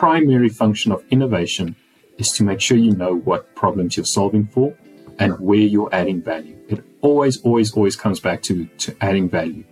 [0.00, 1.76] primary function of innovation
[2.16, 4.74] is to make sure you know what problems you're solving for
[5.18, 6.56] and where you're adding value.
[6.68, 9.62] It always, always, always comes back to, to adding value.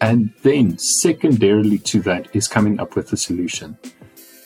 [0.00, 3.76] And then secondarily to that is coming up with a solution.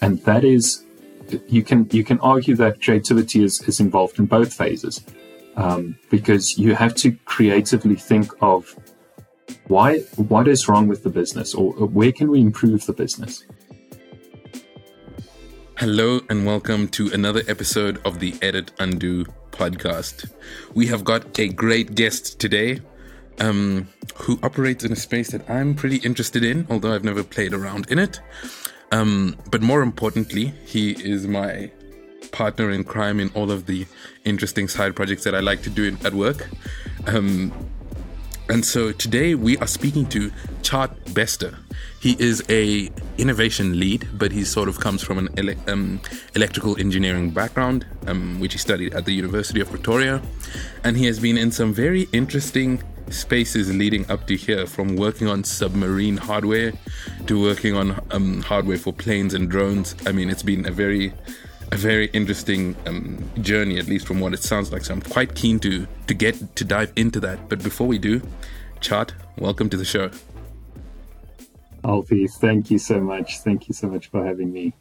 [0.00, 0.82] And that is
[1.46, 5.04] you can you can argue that creativity is, is involved in both phases.
[5.56, 8.74] Um, because you have to creatively think of
[9.66, 9.98] why
[10.32, 13.44] what is wrong with the business or where can we improve the business
[15.78, 20.30] hello and welcome to another episode of the edit undo podcast.
[20.74, 22.80] We have got a great guest today
[23.40, 27.54] um, who operates in a space that i'm pretty interested in although i've never played
[27.54, 28.20] around in it.
[28.92, 31.70] Um, but more importantly he is my
[32.30, 33.86] partner in crime in all of the
[34.24, 36.48] interesting side projects that i like to do at work.
[37.06, 37.52] Um,
[38.48, 40.30] and so today we are speaking to
[40.62, 41.58] Tjaart Bester.
[42.00, 46.00] He is a innovation lead, but he sort of comes from an ele- um,
[46.34, 50.20] electrical engineering background, um, which he studied at the University of Pretoria,
[50.84, 55.28] and he has been in some very interesting spaces leading up to here, from working
[55.28, 56.72] on submarine hardware
[57.26, 59.94] to working on um, hardware for planes and drones.
[60.06, 61.12] I mean, it's been a very
[61.72, 64.84] a very interesting um, journey, at least from what it sounds like.
[64.84, 67.48] So I'm quite keen to to get to dive into that.
[67.48, 68.20] But before we do,
[68.80, 70.10] Tjaart, welcome to the show.
[71.82, 73.38] Alfie, thank you so much.
[73.38, 74.74] Thank you so much for having me.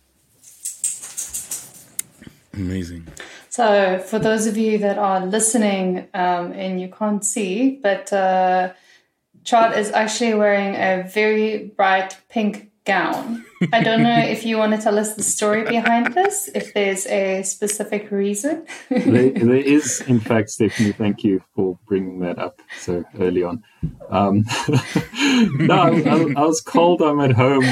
[2.53, 3.07] Amazing.
[3.49, 8.73] So, for those of you that are listening um, and you can't see, but uh,
[9.43, 13.45] Tjaart is actually wearing a very bright pink gown.
[13.71, 17.05] I don't know if you want to tell us the story behind this, if there's
[17.07, 18.65] a specific reason.
[18.89, 23.63] there, there is, in fact, Stephanie, thank you for bringing that up so early on.
[24.09, 24.45] Um,
[25.57, 27.65] no, I, I, was cold, I'm at home,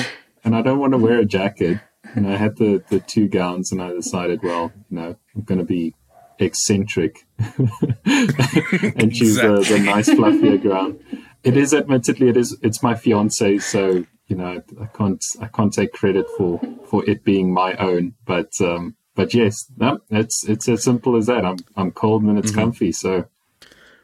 [0.44, 1.80] and I don't want to wear a jacket.
[2.16, 5.60] And I had the, the two gowns, and I decided, well, you know, I'm going
[5.60, 5.94] to be
[6.40, 9.64] eccentric and choose exactly.
[9.64, 11.00] the, the nice fluffier gown.
[11.44, 15.74] It is admittedly it is it's my fiance, so you know, I can't I can't
[15.74, 20.70] take credit for for it being my own, but um, but yes, no, it's it's
[20.70, 21.46] as simple as that.
[21.46, 22.62] I'm I'm cold and it's mm-hmm.
[22.62, 23.26] comfy, so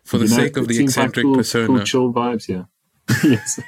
[0.03, 2.63] for the know, sake of the eccentric like cool, persona, cool chill vibes, yeah.
[3.23, 3.59] yes.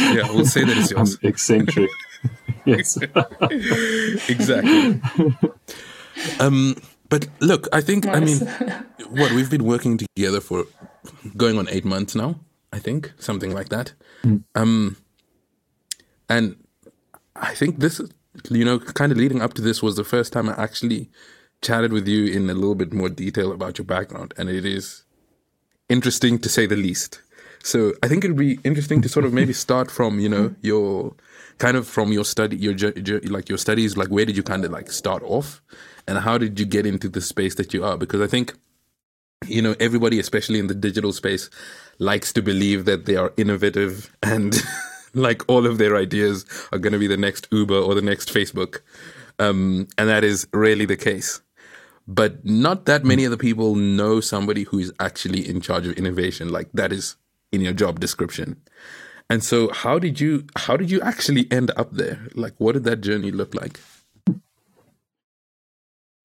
[0.00, 1.18] yeah, we'll say that it's yours.
[1.22, 1.90] I'm eccentric.
[2.66, 2.98] yes.
[4.28, 5.00] exactly.
[6.40, 6.76] Um,
[7.08, 8.16] but look, I think nice.
[8.16, 10.64] I mean, what we've been working together for
[11.36, 12.40] going on eight months now.
[12.76, 13.94] I think something like that.
[14.22, 14.44] Mm.
[14.54, 14.96] Um,
[16.28, 16.56] and
[17.34, 18.00] I think this,
[18.50, 21.08] you know, kind of leading up to this was the first time I actually
[21.62, 24.34] chatted with you in a little bit more detail about your background.
[24.36, 25.04] And it is
[25.88, 27.22] interesting to say the least.
[27.62, 31.14] So I think it'd be interesting to sort of maybe start from, you know, your
[31.56, 32.74] kind of from your study, your
[33.24, 35.62] like your studies, like where did you kind of like start off
[36.06, 37.96] and how did you get into the space that you are?
[37.96, 38.54] Because I think,
[39.46, 41.48] you know, everybody, especially in the digital space,
[41.98, 44.54] likes to believe that they are innovative and
[45.14, 48.32] like all of their ideas are going to be the next Uber or the next
[48.32, 48.80] Facebook.
[49.38, 51.40] Um, and that is really the case.
[52.08, 56.50] But not that many other people know somebody who is actually in charge of innovation.
[56.50, 57.16] Like that is
[57.50, 58.60] in your job description.
[59.28, 62.28] And so how did you how did you actually end up there?
[62.34, 63.80] Like what did that journey look like?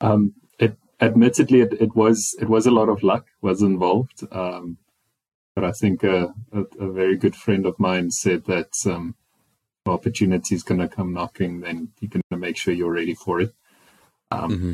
[0.01, 4.23] Um, it admittedly it, it was it was a lot of luck was involved.
[4.31, 4.77] Um,
[5.55, 9.15] but I think a, a, a very good friend of mine said that um,
[9.85, 13.41] opportunity is going to come knocking, then you're going to make sure you're ready for
[13.41, 13.53] it.
[14.29, 14.73] Um, mm-hmm.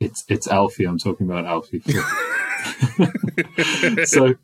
[0.00, 0.84] It's it's Alfie.
[0.84, 1.80] I'm talking about Alfie.
[4.04, 4.34] so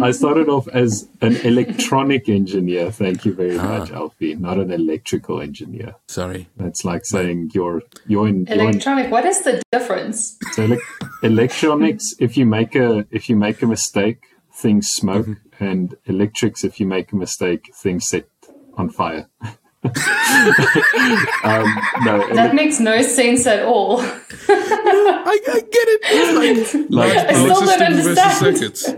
[0.00, 2.90] I started off as an electronic engineer.
[2.90, 3.78] Thank you very ah.
[3.78, 4.34] much, Alfie.
[4.34, 5.96] Not an electrical engineer.
[6.08, 6.48] Sorry.
[6.56, 8.84] That's like saying you're you're in electronic.
[8.84, 10.38] You're in, what is the difference?
[10.52, 10.78] So ele-
[11.22, 12.14] electronics.
[12.18, 15.64] If you make a if you make a mistake, things smoke, mm-hmm.
[15.64, 18.26] and electrics, if you make a mistake, things set
[18.74, 19.28] on fire.
[19.84, 19.92] um,
[22.04, 24.00] no, that makes no sense at all.
[24.00, 24.06] no,
[24.48, 26.00] I, I, get it.
[26.04, 28.38] It's like, like I still don't understand.
[28.38, 28.94] Circuits.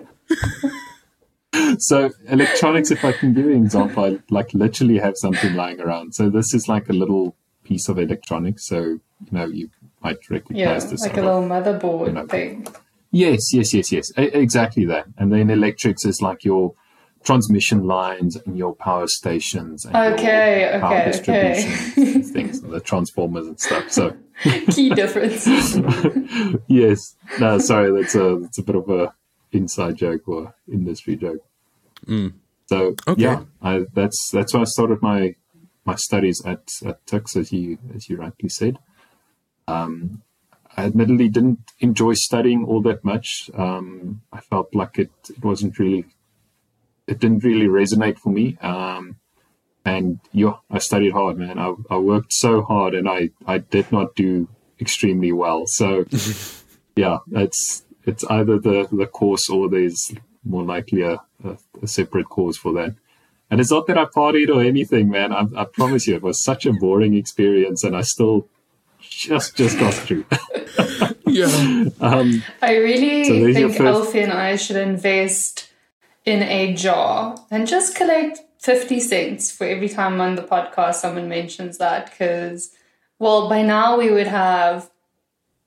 [1.87, 5.81] so electronics, if I can give you an example, I like literally have something lying
[5.81, 6.15] around.
[6.15, 7.35] So this is like a little
[7.65, 8.67] piece of electronics.
[8.67, 9.00] So you
[9.31, 9.71] know you
[10.03, 12.67] might recognize yeah, this like a little motherboard you know, thing.
[13.14, 14.12] Yes, yes, yes, yes.
[14.16, 15.06] A- exactly that.
[15.16, 16.75] And then electrics is like your
[17.22, 22.12] transmission lines and your power stations and okay, your power okay, distributions okay.
[22.12, 23.88] and things, and the transformers and stuff.
[23.88, 24.16] So
[24.70, 25.46] key difference.
[26.66, 27.14] yes.
[27.38, 29.14] No, sorry, that's a that's a bit of a
[29.52, 31.44] inside joke or industry joke.
[32.06, 32.32] Mm.
[32.66, 33.22] So okay.
[33.22, 35.37] yeah, I, that's that's why I started my
[35.84, 38.81] my studies at at Tuks, as you as you rightly said.
[39.69, 40.24] Um,
[40.76, 43.50] I admittedly didn't enjoy studying all that much.
[43.55, 46.06] Um, I felt like it, it wasn't really,
[47.06, 48.56] it didn't really resonate for me.
[48.61, 49.17] Um,
[49.85, 51.59] and yeah, I studied hard, man.
[51.59, 54.49] I, I worked so hard, and I I did not do
[54.81, 55.65] extremely well.
[55.67, 56.06] So
[56.97, 62.29] yeah, it's it's either the the course or there's more likely a, a, a separate
[62.29, 62.94] course for that.
[63.50, 65.32] And it's not that I partied or anything, man.
[65.32, 68.49] I, I promise you, it was such a boring experience, and I still
[69.11, 70.25] just just got through.
[71.27, 71.87] yeah.
[72.01, 75.71] Um, I really So think first- Alfie and I should invest
[76.25, 81.29] in a jar and just collect 50 cents for every time on the podcast someone
[81.29, 82.11] mentions that.
[82.11, 82.71] Because,
[83.19, 84.91] well, by now we would have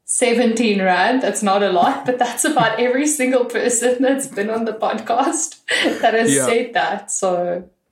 [0.05, 1.21] 17 Rand.
[1.21, 5.59] That's not a lot, but that's about every single person that's been on the podcast
[6.01, 6.45] that has Yeah.
[6.45, 7.11] said that.
[7.11, 7.69] So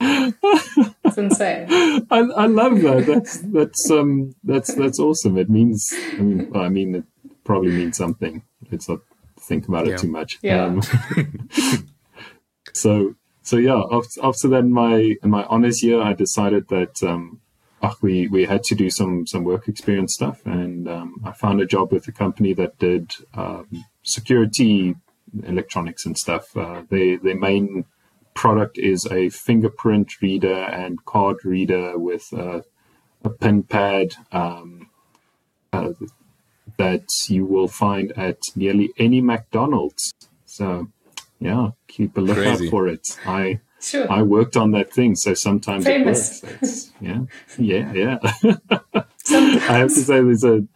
[1.16, 1.66] it's insane.
[2.10, 3.06] I, I love that.
[3.06, 5.38] That's that's um that's that's awesome.
[5.38, 7.04] It means I mean well, I mean it
[7.44, 8.42] probably means something.
[8.70, 9.00] Let's not
[9.40, 9.96] think about it Yeah.
[9.96, 10.38] too much.
[10.42, 10.64] Yeah.
[10.64, 10.82] Um,
[12.72, 17.02] so so yeah, after, after that in my in my honors year, I decided that
[17.02, 17.40] um,
[17.82, 21.60] ah, we we had to do some some work experience stuff, and um, I found
[21.60, 24.96] a job with a company that did um, security
[25.44, 26.56] electronics and stuff.
[26.56, 27.84] Uh, they their main
[28.36, 32.62] product is a fingerprint reader and card reader with a,
[33.24, 34.88] a pin pad um,
[35.72, 35.92] uh,
[36.78, 40.12] that you will find at nearly any McDonald's.
[40.44, 40.88] So,
[41.40, 42.70] yeah, keep a lookout Crazy.
[42.70, 43.06] for it.
[43.26, 44.10] I Sure.
[44.10, 46.42] I worked on that thing, so sometimes Famous.
[46.42, 46.62] it works.
[46.62, 47.20] It's- yeah,
[47.58, 48.18] yeah, yeah.
[49.70, 50.66] I have to say, there's a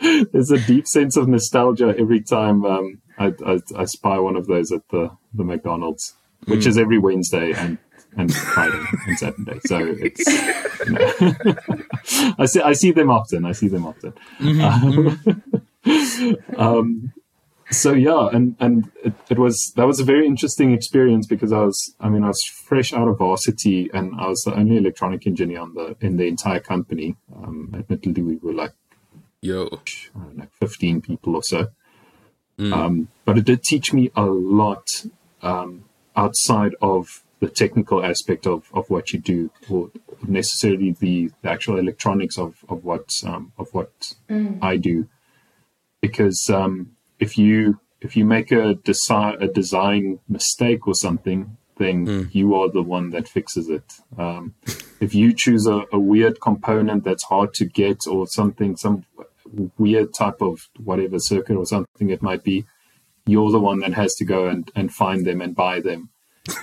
[0.32, 4.46] there's a deep sense of nostalgia every time um, I, I, I spy one of
[4.46, 6.14] those at the, the McDonald's,
[6.46, 7.78] which is every Wednesday and
[8.16, 9.60] and Friday and Saturday.
[9.64, 10.26] So it's
[10.86, 11.12] you know.
[12.38, 13.44] I see I see them often.
[13.44, 14.14] I see them often.
[16.56, 17.12] um,
[17.70, 21.60] so yeah, and and it, it was that was a very interesting experience because I
[21.60, 25.26] was I mean I was fresh out of varsity and I was the only electronic
[25.26, 27.16] engineer on the in the entire company.
[27.34, 28.74] Um, admittedly, we were like
[29.40, 29.68] Yo.
[30.14, 31.68] I don't know, 15 people or so.
[32.60, 35.04] Um, but it did teach me a lot
[35.42, 35.84] um,
[36.16, 39.90] outside of the technical aspect of, of what you do, or
[40.26, 44.14] necessarily the, the actual electronics of of what um, of what
[44.62, 45.08] I do.
[46.00, 52.28] Because um, if you if you make a design a design mistake or something, then
[52.32, 53.94] you are the one that fixes it.
[54.16, 54.54] Um,
[55.00, 59.04] if you choose a, a weird component that's hard to get or something, some
[59.78, 62.64] weird type of whatever circuit or something it might be,
[63.26, 66.10] you're the one that has to go and, and find them and buy them.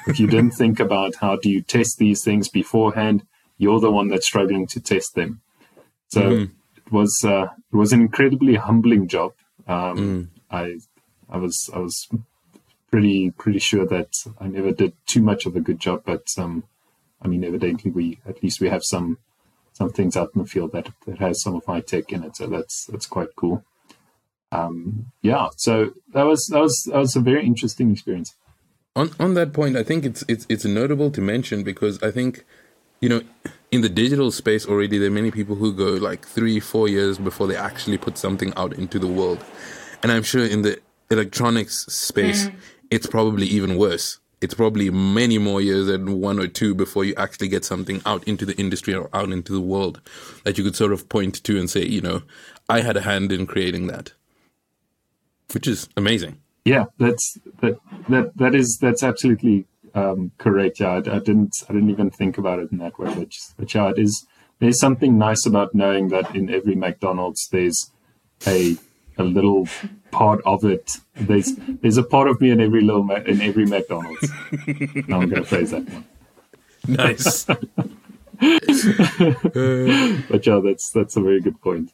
[0.07, 3.25] If you didn't think about how do you test these things beforehand,
[3.57, 5.41] you're the one that's struggling to test them.
[6.09, 9.33] So it was uh, it was an incredibly humbling job.
[9.67, 10.79] Um, I
[11.29, 12.07] I was I was
[12.91, 16.63] pretty pretty sure that I never did too much of a good job, but um,
[17.21, 19.17] I mean, evidently we at least we have some
[19.73, 22.35] some things out in the field that that has some of my tech in it,
[22.35, 23.63] so that's that's quite cool.
[24.51, 28.35] Um, yeah, so that was that was that was a very interesting experience.
[28.95, 32.45] On on that point, I think it's it's it's notable to mention because I think,
[32.99, 33.21] you know,
[33.71, 37.17] in the digital space already, there are many people who go like three, four years
[37.19, 39.43] before they actually put something out into the world,
[40.01, 40.79] and I'm sure in the
[41.11, 42.49] electronics space,
[42.89, 44.19] it's probably even worse.
[44.41, 48.23] It's probably many more years than one or two before you actually get something out
[48.23, 49.99] into the industry or out into the world
[50.45, 52.23] that you could sort of point to and say, you know,
[52.69, 54.13] I had a hand in creating that,
[55.53, 56.39] which is amazing.
[56.65, 57.79] Yeah, that's that
[58.09, 59.65] that that is that's absolutely
[59.95, 60.79] um, correct.
[60.79, 63.73] Yeah, I, I didn't I didn't even think about it in that way, but but
[63.73, 64.25] yeah, it is.
[64.59, 67.91] There's something nice about knowing that in every McDonald's there's
[68.45, 68.77] a
[69.17, 69.67] a little
[70.11, 70.97] part of it.
[71.15, 74.29] There's there's a part of me in every little in every McDonald's.
[75.07, 76.05] now I'm going to phrase that one.
[76.87, 77.45] Nice.
[80.29, 81.91] But yeah, that's that's a very good point.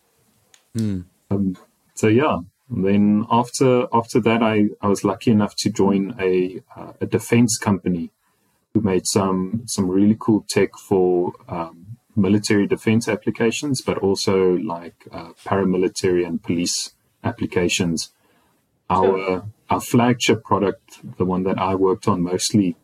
[1.32, 1.58] Um,
[1.96, 6.94] so yeah, then after after that, I, I was lucky enough to join a uh,
[7.02, 8.12] a defense company
[8.74, 15.08] who made some some really cool tech for um, military defense applications, but also like
[15.12, 16.94] uh, paramilitary and police
[17.24, 18.12] applications.
[18.90, 22.76] Our our flagship product, the one that I worked on mostly,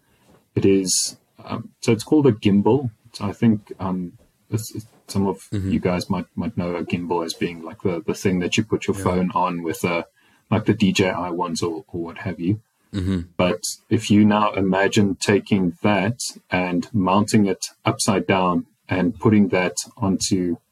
[0.56, 2.92] it is um, so it's called a gimbal.
[3.14, 4.14] So I think um,
[4.50, 5.78] it's, it's- some of you mm-hmm.
[5.78, 8.88] guys might might know a gimbal as being like the, the thing that you put
[8.88, 10.06] your phone on with a
[10.50, 12.62] like the DJI ones or, or what have you.
[12.94, 13.22] Mm-hmm.
[13.38, 19.78] But if you now imagine taking that and mounting it upside down and putting that
[19.98, 20.58] onto.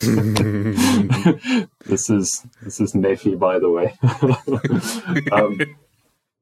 [0.00, 3.98] this is this is Neffy, by the way.
[5.32, 5.58] um,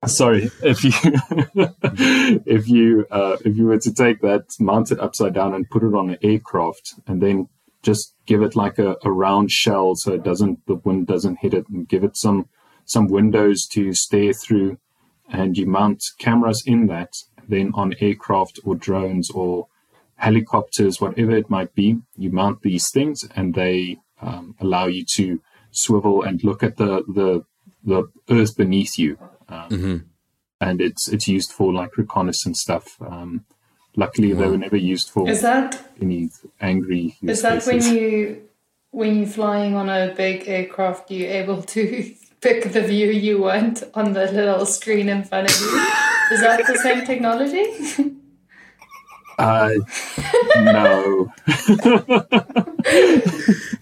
[0.06, 0.92] sorry if you
[2.46, 5.82] if you uh, if you were to take that, mount it upside down, and put
[5.82, 7.48] it on an aircraft, and then
[7.82, 11.54] just give it like a, a round shell so it doesn't the wind doesn't hit
[11.54, 12.48] it, and give it some
[12.84, 14.78] some windows to stare through,
[15.28, 17.12] and you mount cameras in that.
[17.48, 19.68] Then on aircraft or drones or
[20.16, 25.40] helicopters, whatever it might be, you mount these things, and they um, allow you to
[25.70, 27.44] swivel and look at the the
[27.84, 29.96] the earth beneath you um, Mm-hmm.
[30.60, 32.96] and it's it's used for like reconnaissance stuff.
[33.00, 33.44] Um,
[33.96, 37.16] luckily, they were never used for Is that any angry.
[37.20, 38.42] use is that when you
[38.90, 43.82] when you're flying on a big aircraft, you're able to pick the view you want
[43.94, 45.86] on the little screen in front of you?
[46.32, 47.66] Is that the same technology?
[49.40, 49.70] Uh,
[50.56, 51.32] no.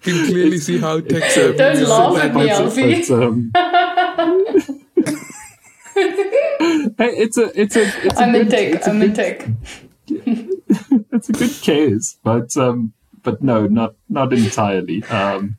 [0.03, 3.05] can clearly see how tech savvy Don't laugh at me, But, Alfie.
[3.09, 4.86] but, um, hey,
[5.97, 8.75] it's a it's a it's a I'm in good, tech.
[8.75, 9.49] it's a I'm in good- tech.
[11.13, 15.03] it's a good case, but um, but no, not not entirely.
[15.05, 15.57] Um,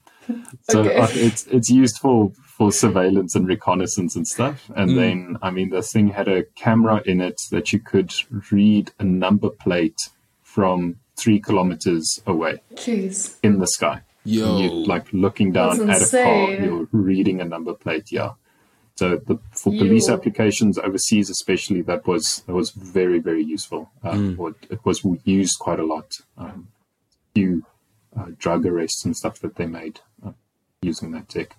[0.69, 0.95] so Okay.
[0.97, 4.69] uh, it's it's used for for surveillance and reconnaissance and stuff.
[4.75, 4.95] And Mm.
[4.95, 8.13] then I mean, the thing had a camera in it that you could
[8.51, 10.09] read a number plate
[10.43, 13.37] from three kilometers away Jeez.
[13.43, 14.01] in the sky.
[14.23, 18.11] Yo, And you like looking down That's at a car, you're reading a number plate.
[18.11, 18.31] Yeah.
[18.97, 23.91] So the, for police You- applications overseas, especially, that was that was very very useful.
[24.03, 24.39] Um, Mm.
[24.39, 26.19] or it was used quite a lot.
[26.37, 26.67] Um,
[27.35, 27.63] few
[28.17, 30.31] uh, drug arrests and stuff that they made uh,
[30.81, 31.55] using that tech.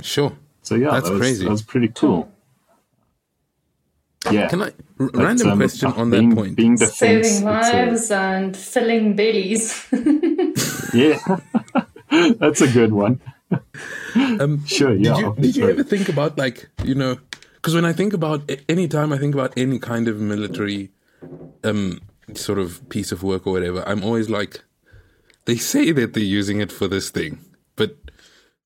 [0.00, 0.32] sure.
[0.62, 1.44] So yeah, That's that was, crazy.
[1.44, 2.30] That was pretty cool.
[4.30, 4.48] Yeah.
[4.48, 4.72] Can I r-
[5.12, 6.56] but, random um, question on being, that point?
[6.56, 9.84] Being defense, Saving it's a- lives and filling bellies.
[10.94, 11.18] yeah,
[12.38, 13.20] that's a good one.
[14.14, 15.14] Um, Sure, yeah.
[15.14, 17.18] did you, did you ever think about like you know
[17.56, 20.90] because when i think about any time i think about any kind of military
[21.64, 22.00] um
[22.34, 24.62] sort of piece of work or whatever i'm always like
[25.44, 27.38] they say that they're using it for this thing
[27.76, 27.96] but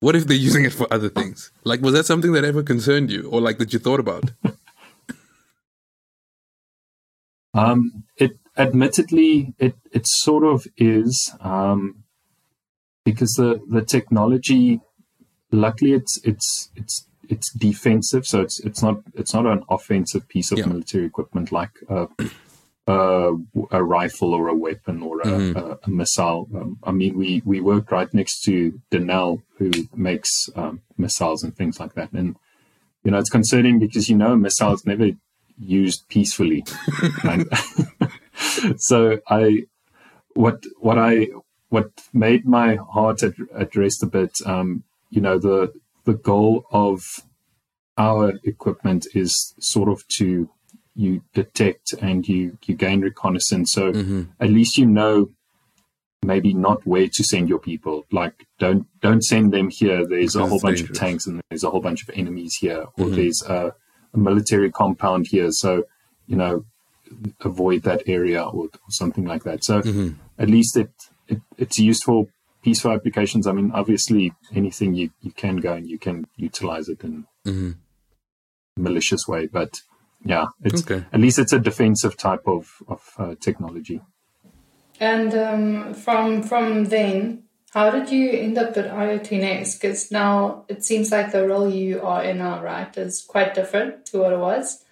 [0.00, 3.10] what if they're using it for other things like was that something that ever concerned
[3.10, 4.32] you or like that you thought about
[7.56, 12.04] Um, it admittedly, it it sort of is um,
[13.06, 14.80] because the the technology,
[15.50, 16.48] luckily, it's it's
[16.80, 16.96] it's
[17.28, 20.66] it's defensive, so it's it's not it's not an offensive piece of Yeah.
[20.72, 22.08] military equipment like a,
[22.86, 23.36] a,
[23.70, 26.48] a rifle or a weapon or a, a, a missile.
[26.54, 28.54] Um, I mean, we we work right next to
[28.90, 32.36] Denel, who makes um, missiles and things like that, and
[33.04, 35.10] you know it's concerning because you know a missile is never
[35.58, 36.64] used peacefully.
[37.24, 37.48] And
[38.88, 39.42] so I,
[40.34, 41.28] what what I
[41.76, 45.58] what made my heart at, at rest a bit, um, you know, the
[46.04, 47.02] the goal of
[47.98, 50.48] our equipment is sort of to
[50.94, 53.72] you detect and you you gain reconnaissance.
[53.72, 54.22] So mm-hmm.
[54.40, 55.16] at least you know
[56.22, 58.06] maybe not where to send your people.
[58.10, 60.06] Like don't don't send them here.
[60.06, 60.98] There's a whole it's bunch dangerous.
[60.98, 63.16] of tanks and there's a whole bunch of enemies here, or mm-hmm.
[63.16, 63.74] there's a,
[64.14, 65.50] a military compound here.
[65.50, 65.84] So
[66.26, 66.64] you know
[67.50, 69.62] avoid that area or, or something like that.
[69.62, 70.10] So mm-hmm.
[70.38, 70.90] at least it,
[71.28, 72.26] it it's used for
[72.62, 73.46] peaceful applications.
[73.46, 78.80] I mean, obviously anything you, you can go and you can utilize it in a
[78.80, 79.80] malicious way, but
[80.24, 81.04] yeah, it's Okay.
[81.12, 84.00] at least it's a defensive type of of uh, technology.
[84.98, 89.80] And um, from from then, how did you end up at IoT.nxt?
[89.80, 94.06] Because now it seems like the role you are in now, right, is quite different
[94.06, 94.82] to what it was.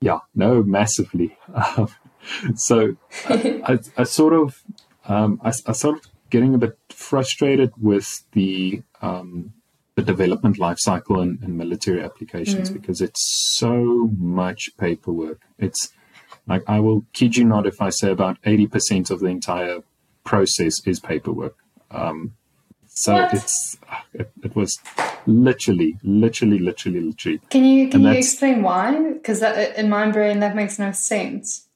[0.00, 1.36] Yeah, no, massively.
[1.54, 1.88] Um,
[2.54, 2.96] so
[3.28, 4.62] I, I, I sort of,
[5.10, 9.52] um, I, I sort of getting a bit frustrated with the um,
[9.96, 13.22] the development life cycle in, in military applications because it's
[13.58, 15.40] so much paperwork.
[15.58, 15.92] It's
[16.46, 19.80] like I will kid you not if I say about eighty percent of the entire
[20.24, 21.56] process is paperwork.
[21.90, 22.34] Um,
[22.86, 23.34] so What?
[23.34, 23.78] it's
[24.12, 24.78] it, it was
[25.26, 27.40] literally, literally, literally, literally.
[27.50, 29.12] Can you can And you explain why?
[29.14, 31.66] Because in my brain that makes no sense.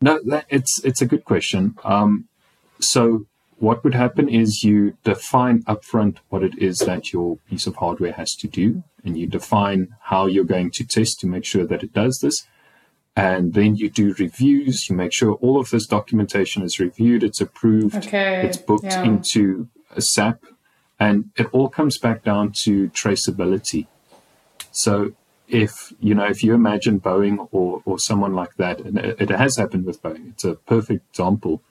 [0.00, 1.76] No, that, it's it's a good question.
[1.84, 2.28] Um,
[2.80, 3.26] so
[3.58, 8.12] what would happen is you define upfront what it is that your piece of hardware
[8.12, 11.82] has to do, and you define how you're going to test to make sure that
[11.82, 12.46] it does this.
[13.14, 14.88] And then you do reviews.
[14.88, 19.02] You make sure all of this documentation is reviewed, it's approved, Okay, it's booked yeah.
[19.02, 20.42] into a SAP,
[20.98, 23.86] and it all comes back down to traceability.
[24.72, 25.12] So
[25.50, 29.30] if you know if you imagine Boeing or or someone like that, and it, it
[29.30, 31.62] has happened with Boeing, it's a perfect example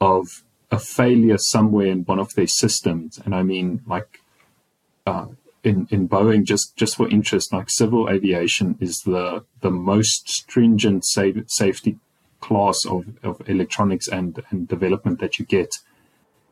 [0.00, 4.20] of a failure somewhere in one of their systems, and I mean like.
[5.06, 5.26] Uh,
[5.62, 11.04] in, in Boeing, just, just for interest, like civil aviation is the the most stringent
[11.04, 11.98] safe, safety
[12.40, 15.78] class of, of electronics and, and development that you get.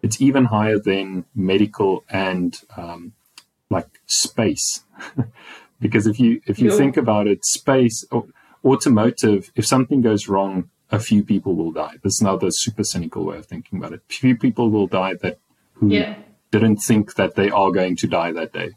[0.02, 3.12] It's even higher than medical and um,
[3.71, 4.85] like space,
[5.85, 8.07] because if you if you think about it, space,
[8.64, 11.97] automotive, if something goes wrong, a few people will die.
[12.23, 14.00] Now the super cynical way of thinking about it.
[14.09, 15.37] Few people will die that
[15.75, 16.14] who yeah.
[16.50, 18.71] didn't think that they are going to die that day.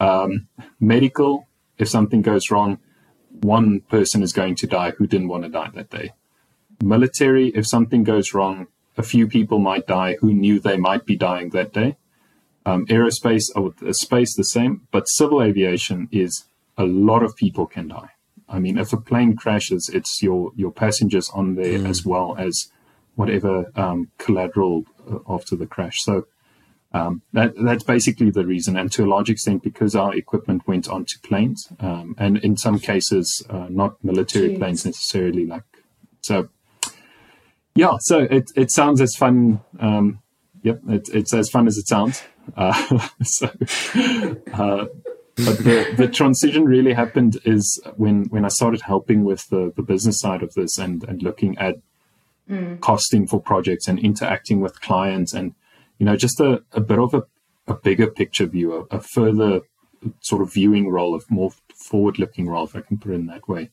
[0.00, 0.48] Um,
[0.80, 1.46] medical,
[1.78, 2.80] if something goes wrong,
[3.30, 6.14] one person is going to die who didn't want to die that day.
[6.82, 11.14] Military, if something goes wrong, a few people might die who knew they might be
[11.14, 11.96] dying that day.
[12.66, 16.44] Um, aerospace, oh, space, the same, but civil aviation is
[16.78, 18.10] a lot of people can die.
[18.48, 21.88] I mean, if a plane crashes, it's your your passengers on there mm.
[21.88, 22.70] as well as
[23.16, 26.02] whatever um, collateral uh, after the crash.
[26.02, 26.26] So
[26.92, 28.76] um, that, that's basically the reason.
[28.76, 32.78] And to a large extent, because our equipment went onto planes, um, and in some
[32.78, 34.58] cases, uh, not military Jeez.
[34.58, 35.46] planes necessarily.
[35.46, 35.64] Like
[36.20, 36.48] so,
[37.74, 37.96] yeah.
[38.00, 39.60] So it it sounds as fun.
[39.80, 40.20] Um,
[40.62, 42.22] yep, it, it's as fun as it sounds.
[42.56, 43.46] Uh, so,
[44.52, 44.86] uh,
[45.36, 49.82] but the, the transition really happened is when when I started helping with the, the
[49.82, 51.76] business side of this and and looking at
[52.48, 52.80] mm.
[52.80, 55.54] costing for projects and interacting with clients and
[55.98, 57.24] you know, just a, a bit of a,
[57.66, 59.60] a bigger picture view, a, a further
[60.20, 63.26] sort of viewing role, of more forward looking role, if I can put it in
[63.26, 63.70] that way.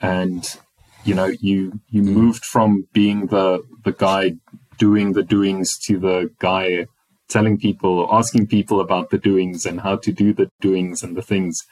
[0.00, 0.58] And,
[1.04, 4.36] you know, you, you moved from being the, the guy
[4.78, 6.86] doing the doings to the guy
[7.30, 11.22] telling people, asking people about the doings and how to do the doings and the
[11.22, 11.62] things.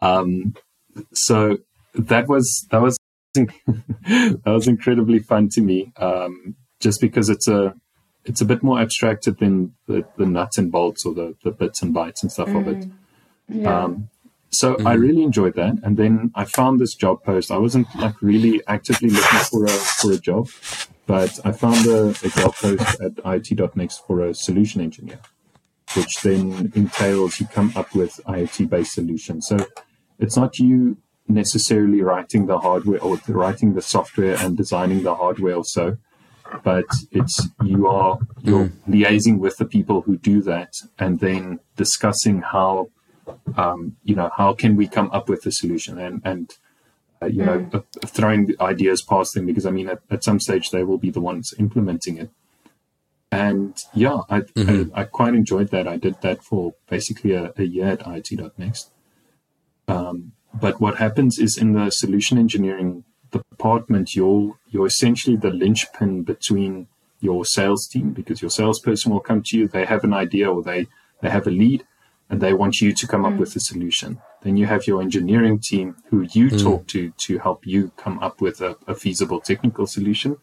[0.00, 0.54] Um,
[1.12, 1.58] so
[1.94, 2.96] that was, that was,
[3.34, 5.92] that was incredibly fun to me.
[5.96, 7.74] Um, just because it's a,
[8.24, 11.82] it's a bit more abstracted than the, the nuts and bolts or the, the bits
[11.82, 12.60] and bytes and stuff mm.
[12.60, 12.88] of it.
[13.50, 13.62] Mm.
[13.62, 13.84] Yeah.
[13.84, 14.08] Um,
[14.50, 14.86] so mm.
[14.86, 15.78] I really enjoyed that.
[15.82, 17.50] And then I found this job post.
[17.50, 20.48] I wasn't like really actively looking for a, for a job,
[21.06, 25.20] but I found a, a job post at IoT.nxt for a solution engineer,
[25.96, 29.46] which then entails you come up with IoT based solutions.
[29.48, 29.58] So
[30.18, 30.96] it's not you
[31.28, 35.96] necessarily writing the hardware or writing the software and designing the hardware or so
[36.62, 38.72] but it's you are you're mm.
[38.88, 42.88] liaising with the people who do that and then discussing how
[43.56, 46.56] um, you know how can we come up with a solution and and
[47.26, 47.46] you mm.
[47.46, 50.98] know uh, throwing ideas past them because I mean at, at, some stage they will
[50.98, 52.30] be the ones implementing it
[53.30, 54.94] and yeah I, mm-hmm.
[54.94, 58.88] I, I quite enjoyed that I did that for basically a, a year at IoT.nxt
[59.88, 66.22] um, but what happens is in the solution engineering department, you're you're essentially the linchpin
[66.22, 66.86] between
[67.20, 70.62] your sales team because your salesperson will come to you, they have an idea or
[70.62, 70.86] they
[71.20, 71.84] they have a lead
[72.30, 73.32] and they want you to come mm.
[73.32, 74.20] up with a solution.
[74.44, 76.62] Then you have your engineering team who you mm.
[76.62, 80.36] talk to to help you come up with a, a feasible technical solution.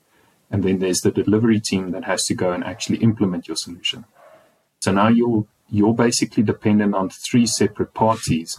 [0.50, 4.06] And then there's the delivery team that has to go and actually implement your solution.
[4.80, 8.58] So now you're you're basically dependent on three separate parties.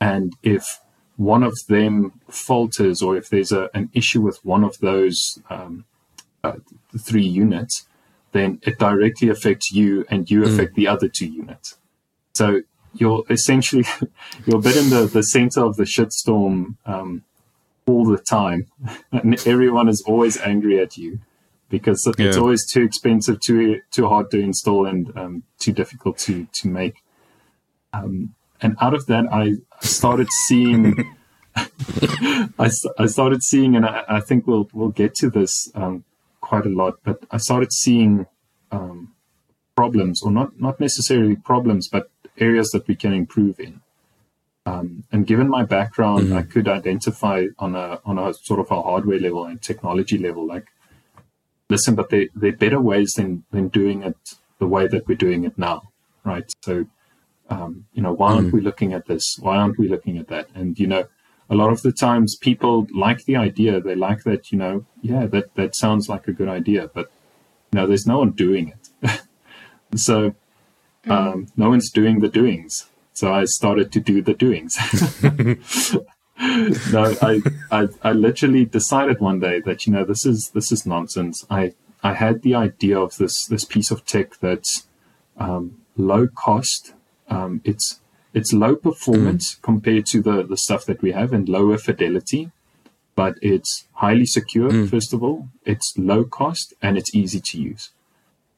[0.00, 0.80] And if
[1.16, 5.84] one of them falters or if there's a, an issue with one of those um,
[6.44, 6.58] uh,
[6.96, 7.86] three units,
[8.30, 10.46] then it directly affects you and you mm.
[10.46, 11.76] affect the other two units.
[12.34, 12.62] So
[12.94, 13.84] you're essentially
[14.46, 17.24] you're a bit in the, the center of the shitstorm um,
[17.86, 18.66] all the time,
[19.12, 21.20] and everyone is always angry at you
[21.68, 22.40] because it's yeah.
[22.40, 27.02] always too expensive, too too hard to install, and um, too difficult to to make.
[27.92, 31.14] Um, and out of that, I started seeing.
[31.56, 36.04] I, I started seeing, and I, I, think we'll we'll get to this um,
[36.40, 36.98] quite a lot.
[37.02, 38.26] But I started seeing
[38.70, 39.12] um,
[39.74, 43.80] problems, or not not necessarily problems, but areas that we can improve in.
[44.66, 46.36] Um, and given my background, mm-hmm.
[46.36, 50.46] I could identify on a on a sort of a hardware level and technology level,
[50.46, 50.66] like,
[51.70, 54.16] listen, but there there are better ways than than doing it
[54.58, 55.90] the way that we're doing it now,
[56.24, 56.50] right?
[56.62, 56.86] So
[57.50, 58.52] um, you know, why aren't mm.
[58.52, 59.36] we looking at this?
[59.40, 60.48] Why aren't we looking at that?
[60.54, 61.06] And, you know,
[61.48, 63.80] a lot of the times people like the idea.
[63.80, 67.10] They like that, you know, yeah, that, that sounds like a good idea, but,
[67.72, 69.22] you know, there's no one doing it.
[69.94, 70.34] so,
[71.06, 71.10] mm.
[71.10, 72.86] um, no one's doing the doings.
[73.12, 74.76] So I started to do the doings.
[76.92, 80.86] no, I, I, I literally decided one day that, you know, this is, this is
[80.86, 81.44] nonsense.
[81.50, 84.86] I, I had the idea of this, this piece of tech that's,
[85.36, 86.94] um, low cost
[87.28, 88.00] um, it's
[88.34, 89.62] it's low performance mm.
[89.62, 92.50] compared to the the stuff that we have and lower fidelity,
[93.14, 94.70] but it's highly secure.
[94.70, 94.88] Mm.
[94.88, 97.90] First of all, it's low cost and it's easy to use.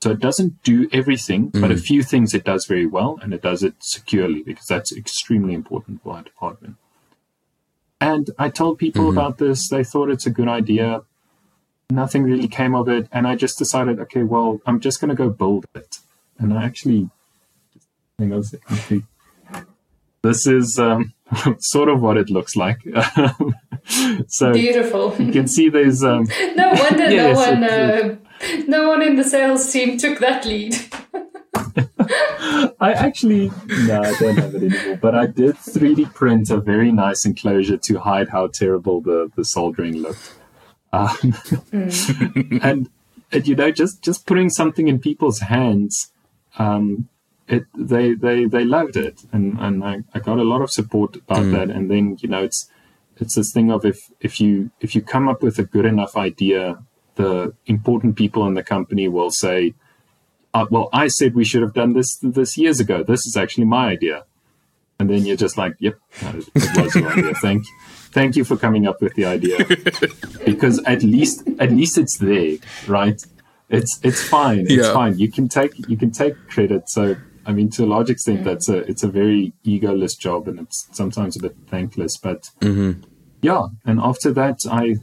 [0.03, 1.61] So it doesn't do everything, mm.
[1.61, 1.81] but a mm.
[1.81, 6.03] few things it does very well, and it does it securely because that's extremely important
[6.03, 6.77] for our department.
[8.01, 9.19] And I told people mm-hmm.
[9.19, 9.69] about this.
[9.69, 11.03] They thought it's a good idea.
[11.91, 13.09] Nothing really came of it.
[13.13, 15.99] And I just decided, okay, well, I'm just going to go build it.
[16.39, 17.11] And I actually,
[18.19, 19.07] hang on a second.
[20.23, 21.13] This is um,
[21.59, 22.79] sort of what it looks like.
[24.29, 25.15] so beautiful.
[25.19, 26.03] You can see there's.
[26.03, 26.25] Um,
[26.57, 27.65] no wonder yes, no one.
[27.65, 28.17] Uh,
[28.67, 30.77] no one in the sales team took that lead.
[32.81, 33.51] I actually
[33.87, 34.97] no, I don't have it anymore.
[34.97, 39.45] But I did 3D print a very nice enclosure to hide how terrible the the
[39.45, 40.35] soldering looked.
[40.93, 41.09] Um,
[41.73, 42.61] mm.
[42.63, 42.89] and,
[43.31, 46.13] and you know, just just putting something in people's hands,
[46.59, 47.09] um,
[47.47, 51.17] it they they they loved it, and and I, I got a lot of support
[51.17, 51.53] about mm.
[51.53, 51.71] that.
[51.71, 52.69] And then you know, it's
[53.17, 56.17] it's this thing of if if you if you come up with a good enough
[56.17, 56.83] idea
[57.17, 59.75] the important people in the company will say,
[60.55, 63.03] uh, "Well, I said we should have done this this years ago.
[63.03, 64.25] This is actually my idea,"
[64.99, 67.35] and then you're just like, "Yep, it was your idea.
[67.35, 67.65] Thank,
[68.13, 69.59] thank you for coming up with the idea."
[70.45, 73.21] because at least at least it's there, right?
[73.69, 74.61] It's it's fine.
[74.61, 74.93] It's yeah.
[74.93, 75.19] fine.
[75.19, 76.89] You can take you can take credit.
[76.89, 80.61] So I mean, to a large extent, that's a it's a very egoless job, and
[80.61, 82.17] it's sometimes a bit thankless.
[82.17, 83.03] But mm-hmm.
[83.43, 84.97] yeah, and after that, I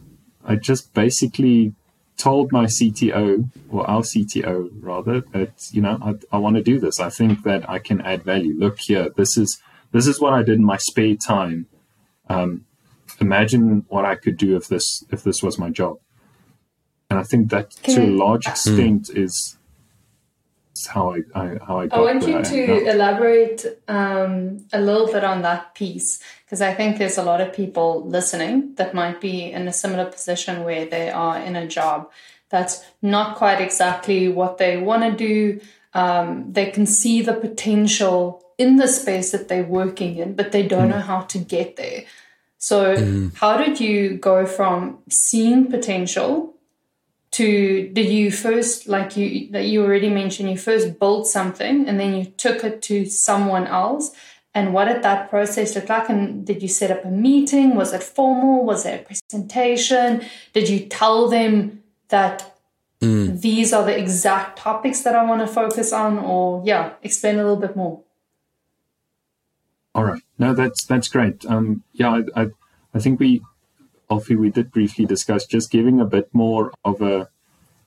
[0.46, 1.74] I just basically
[2.18, 6.80] told my CTO or our CTO rather that you know I, I want to do
[6.80, 7.00] this.
[7.00, 8.56] I think that I can add value.
[8.58, 11.68] Look here, this is this is what I did in my spare time.
[12.30, 12.66] Um,
[13.20, 15.98] imagine what I could do if this if this was my job.
[17.10, 18.52] And I think that can to I, a large hmm.
[18.52, 19.18] extent mm.
[19.18, 19.57] is
[20.88, 21.88] how I, I, how I.
[21.92, 26.98] I want you to elaborate um, a little bit on that piece because I think
[26.98, 31.10] there's a lot of people listening that might be in a similar position where they
[31.10, 32.10] are in a job
[32.50, 35.60] that's not quite exactly what they want to do.
[35.94, 40.66] Um, they can see the potential in the space that they're working in, but they
[40.66, 40.92] don't mm.
[40.92, 42.06] know how to get there.
[42.58, 43.36] So, mm.
[43.36, 46.56] how did you go from seeing potential
[47.38, 52.00] to did you first like you that you already mentioned you first built something and
[52.00, 54.12] then you took it to someone else?
[54.56, 56.10] And what did that process look like?
[56.10, 57.76] And did you set up a meeting?
[57.76, 58.66] Was it formal?
[58.66, 60.26] Was it a presentation?
[60.54, 62.58] Did you tell them that
[63.00, 63.40] mm.
[63.40, 66.18] these are the exact topics that i want to focus on?
[66.18, 68.02] Or yeah explain a little bit more.
[69.94, 70.24] All right.
[70.40, 71.46] No that's that's great.
[71.46, 72.48] Um yeah i i,
[72.96, 73.44] I think we
[74.10, 77.30] Alfie, we did briefly discuss just giving a bit more of a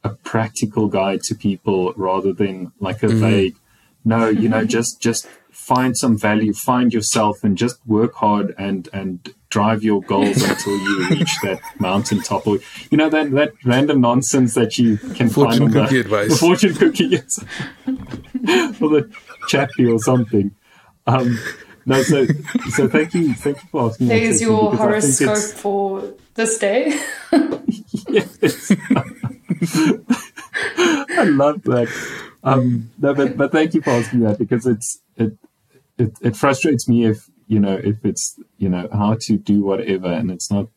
[0.02, 3.20] a practical guide to people rather than like a mm-hmm.
[3.20, 3.56] vague
[4.04, 8.88] no you know just just find some value find yourself and just work hard and
[8.92, 12.58] and drive your goals until you reach that mountaintop or
[12.90, 16.28] you know that that random nonsense that you can fortune find on cookie the, advice.
[16.28, 17.44] the fortune cookie yes.
[18.80, 19.10] or the
[19.48, 20.50] chappy or something
[21.06, 21.38] um
[21.86, 22.26] no, so
[22.70, 24.08] so thank you, thank you for asking.
[24.08, 27.00] There's your horoscope for this day.
[28.08, 28.70] yes,
[31.18, 31.88] I love that.
[32.42, 35.36] Um, no, but but thank you for asking that because it's it,
[35.98, 40.06] it it frustrates me if you know if it's you know how to do whatever
[40.06, 40.68] and it's not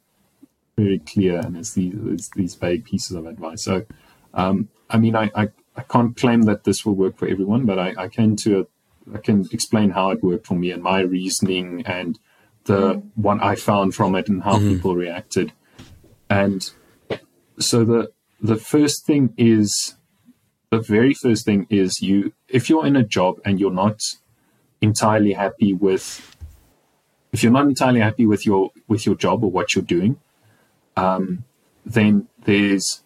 [0.77, 3.63] very clear and it's these it's these vague pieces of advice.
[3.63, 3.85] So,
[4.33, 7.79] um, I mean, I, I I can't claim that this will work for everyone, but
[7.79, 8.65] I, I can to a
[9.13, 12.17] I can explain how it worked for me and my reasoning and
[12.65, 13.03] the mm.
[13.15, 14.73] what I found from it and how mm.
[14.73, 15.51] people reacted.
[16.29, 16.69] And
[17.59, 18.11] so the
[18.41, 19.95] the first thing is
[20.69, 23.99] the very first thing is you if you're in a job and you're not
[24.81, 26.35] entirely happy with
[27.31, 30.17] if you're not entirely happy with your with your job or what you're doing,
[30.95, 31.43] um,
[31.85, 33.01] then there's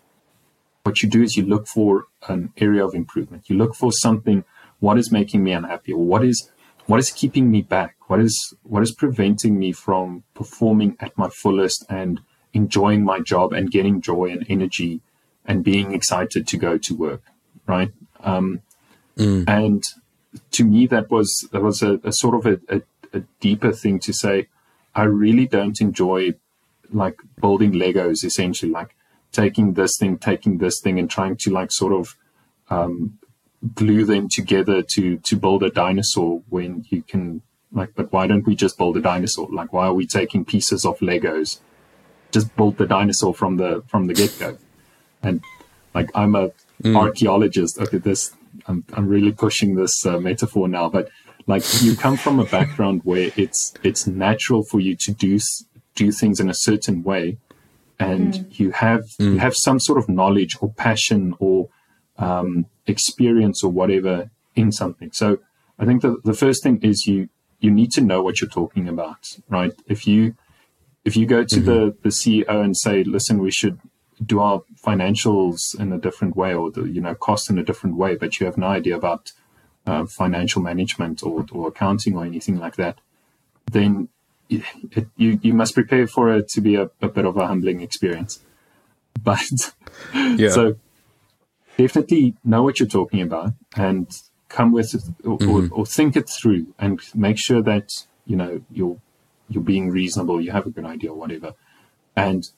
[0.83, 3.49] what you do is you look for an area of improvement.
[3.49, 4.43] You look for something
[4.79, 5.93] what is making me unhappy?
[5.93, 6.51] What is
[6.85, 7.95] what is keeping me back?
[8.07, 12.21] What is what is preventing me from performing at my fullest and
[12.53, 15.01] enjoying my job and getting joy and energy
[15.45, 17.21] and being excited to go to work
[17.67, 17.91] right?
[18.21, 18.61] Um,
[19.17, 19.43] mm.
[19.47, 19.83] and
[20.51, 22.81] to me that was that was a, a sort of a, a,
[23.17, 24.47] a deeper thing to say
[24.95, 26.33] i really don't enjoy
[26.91, 28.95] like building legos essentially like
[29.31, 32.15] taking this thing taking this thing and trying to like sort of
[32.69, 33.17] um,
[33.75, 37.41] glue them together to to build a dinosaur when you can
[37.71, 40.85] like but why don't we just build a dinosaur like why are we taking pieces
[40.85, 41.59] of legos
[42.31, 44.57] just build the dinosaur from the from the get-go
[45.23, 45.43] and
[45.95, 46.51] like i'm a
[46.83, 46.95] mm.
[46.95, 48.31] archaeologist okay this
[48.67, 51.09] i'm, I'm really pushing this uh, metaphor now but
[51.47, 55.39] like you come from a background where it's it's natural for you to do
[55.97, 57.37] do things in a certain way,
[57.99, 58.59] and mm.
[58.59, 59.33] you have mm.
[59.33, 61.69] you have some sort of knowledge or passion or
[62.17, 65.11] um, experience or whatever in something.
[65.11, 65.39] So
[65.79, 68.87] I think the the first thing is you you need to know what you're talking
[68.87, 69.73] about, right?
[69.87, 70.35] If you
[71.05, 71.65] if you go to mm-hmm.
[71.65, 73.79] the the CEO and say, listen, we should
[74.25, 77.95] do our financials in a different way or the you know cost in a different
[77.95, 79.31] way, but you have no idea about
[79.85, 82.99] uh, financial management or, or accounting or anything like that,
[83.71, 84.09] then
[84.49, 87.47] it, it, you you must prepare for it to be a, a bit of a
[87.47, 88.39] humbling experience.
[89.23, 89.41] But
[90.13, 90.49] yeah.
[90.49, 90.75] so
[91.77, 94.09] definitely know what you're talking about and
[94.49, 95.73] come with it or, mm-hmm.
[95.73, 97.89] or, or think it through and make sure that
[98.25, 98.97] you know you're
[99.49, 101.53] you're being reasonable, you have a good idea or whatever,
[102.15, 102.49] and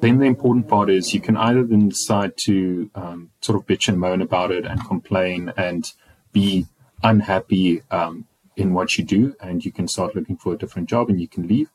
[0.00, 3.88] then the important part is you can either then decide to um, sort of bitch
[3.88, 5.92] and moan about it and complain and
[6.32, 6.66] be
[7.02, 11.08] unhappy um, in what you do, and you can start looking for a different job
[11.08, 11.70] and you can leave.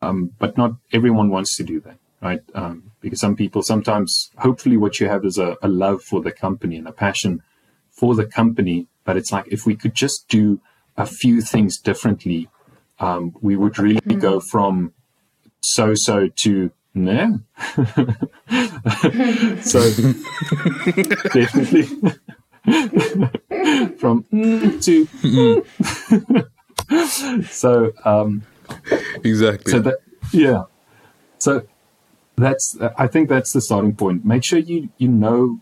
[0.00, 2.42] Um, but not everyone wants to do that, right?
[2.54, 6.32] Um, because some people sometimes, hopefully, what you have is a, a love for the
[6.32, 7.42] company and a passion
[7.90, 8.86] for the company.
[9.04, 10.60] But it's like if we could just do
[10.96, 12.48] a few things differently,
[12.98, 14.20] um, we would really mm-hmm.
[14.20, 14.92] go from
[15.60, 17.40] so so to no.
[19.62, 19.80] so
[21.32, 21.84] definitely
[23.96, 25.64] from mm to mm.
[27.48, 28.42] so um,
[29.24, 29.72] exactly.
[29.72, 29.98] So that
[30.32, 30.64] yeah.
[31.38, 31.66] So
[32.42, 34.24] that's I think that's the starting point.
[34.24, 35.60] Make sure you you know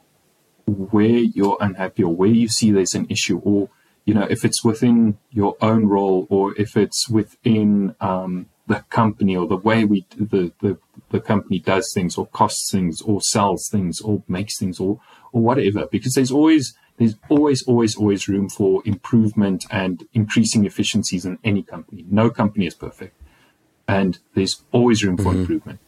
[0.66, 3.68] where you're unhappy or where you see there's an issue or
[4.04, 9.36] you know if it's within your own role or if it's within um, the company
[9.36, 10.78] or the way we the, the
[11.10, 15.00] the company does things or costs things or sells things or makes things or
[15.32, 21.24] or whatever because there's always there's always always always room for improvement and increasing efficiencies
[21.24, 23.20] in any company no company is perfect
[23.88, 25.40] and there's always room for mm-hmm.
[25.40, 25.80] improvement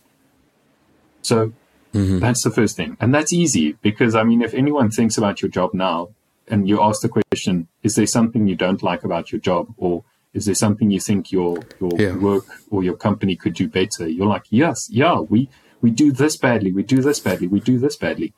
[1.23, 1.53] so
[1.93, 2.19] mm-hmm.
[2.19, 5.51] that's the first thing and that's easy because i mean if anyone thinks about your
[5.51, 6.09] job now
[6.49, 10.05] and you ask the question is there something you don't like about your job or
[10.35, 12.17] is there something you think your your yeah.
[12.17, 14.09] work or your company could do better?
[14.09, 15.49] You're like, yes, yeah, we
[15.81, 18.33] we do this badly, we do this badly, we do this badly.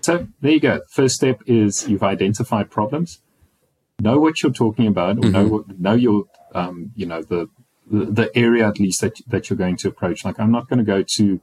[0.00, 0.80] So there you go.
[0.90, 3.20] First step is you've identified problems,
[4.00, 5.32] know what you're talking about, or mm-hmm.
[5.32, 7.48] know what, know your um, you know the,
[7.88, 10.24] the the area at least that that you're going to approach.
[10.24, 11.40] Like I'm not going to go to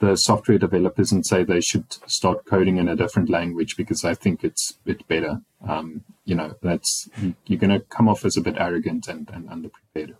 [0.00, 4.14] the software developers and say they should start coding in a different language because I
[4.14, 5.42] think it's it's better.
[5.66, 7.08] Um, you know, that's
[7.46, 10.14] you're going to come off as a bit arrogant and, and underprepared.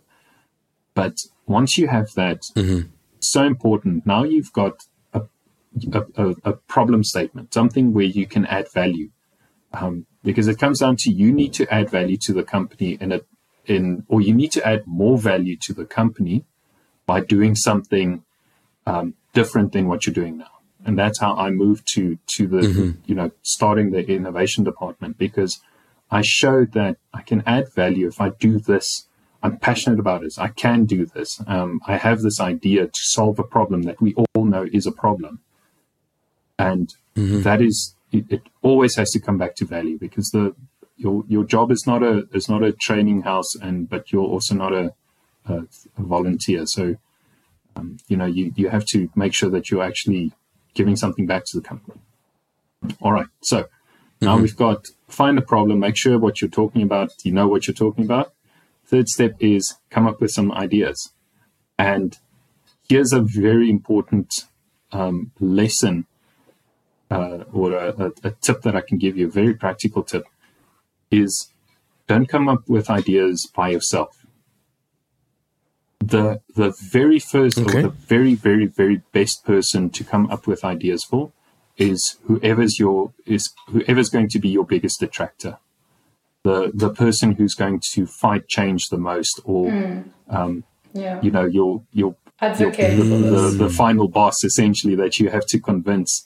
[0.93, 1.17] But
[1.47, 2.89] once you have that, mm-hmm.
[3.19, 4.05] so important.
[4.05, 5.23] Now you've got a,
[5.93, 9.09] a, a, problem statement, something where you can add value,
[9.73, 13.11] um, because it comes down to you need to add value to the company in
[13.11, 13.21] a
[13.65, 16.45] in or you need to add more value to the company
[17.07, 18.23] by doing something
[18.85, 20.51] um, different than what you're doing now.
[20.85, 22.91] And that's how I moved to to the mm-hmm.
[23.05, 25.61] you know starting the innovation department because
[26.09, 29.07] I showed that I can add value if I do this.
[29.43, 30.37] I'm passionate about this.
[30.37, 31.41] I can do this.
[31.47, 34.91] Um, I have this idea to solve a problem that we all know is a
[34.91, 35.39] problem,
[36.59, 37.41] and mm-hmm.
[37.41, 40.55] that is it, it, Always has to come back to value because the
[40.97, 44.53] your your job is not a is not a training house, and but you're also
[44.53, 44.93] not a,
[45.47, 45.63] a,
[45.97, 46.63] a volunteer.
[46.65, 46.95] So
[47.75, 50.33] um, you know, you, you have to make sure that you're actually
[50.73, 51.99] giving something back to the company.
[53.01, 53.27] All right.
[53.41, 53.67] So
[54.21, 54.41] now mm-hmm.
[54.43, 57.73] we've got find the problem, make sure what you're talking about, you know what you're
[57.73, 58.33] talking about.
[58.85, 61.11] Third step is come up with some ideas.
[61.77, 62.17] And
[62.87, 64.45] here's a very important
[64.91, 66.05] um, lesson
[67.09, 70.23] uh, or a, a, tip that I can give you, a very practical tip,
[71.09, 71.51] is
[72.07, 74.20] don't come up with ideas by yourself
[76.11, 77.79] the the very first okay.
[77.79, 81.31] or the very very very best person to come up with ideas for
[81.77, 85.57] is whoever's your is whoever's going to be your biggest detractor
[86.43, 90.03] the the person who's going to fight change the most or mm.
[90.29, 91.19] um, yeah.
[91.21, 92.15] you know your your,
[92.59, 96.25] your the, the, the final boss essentially that you have to convince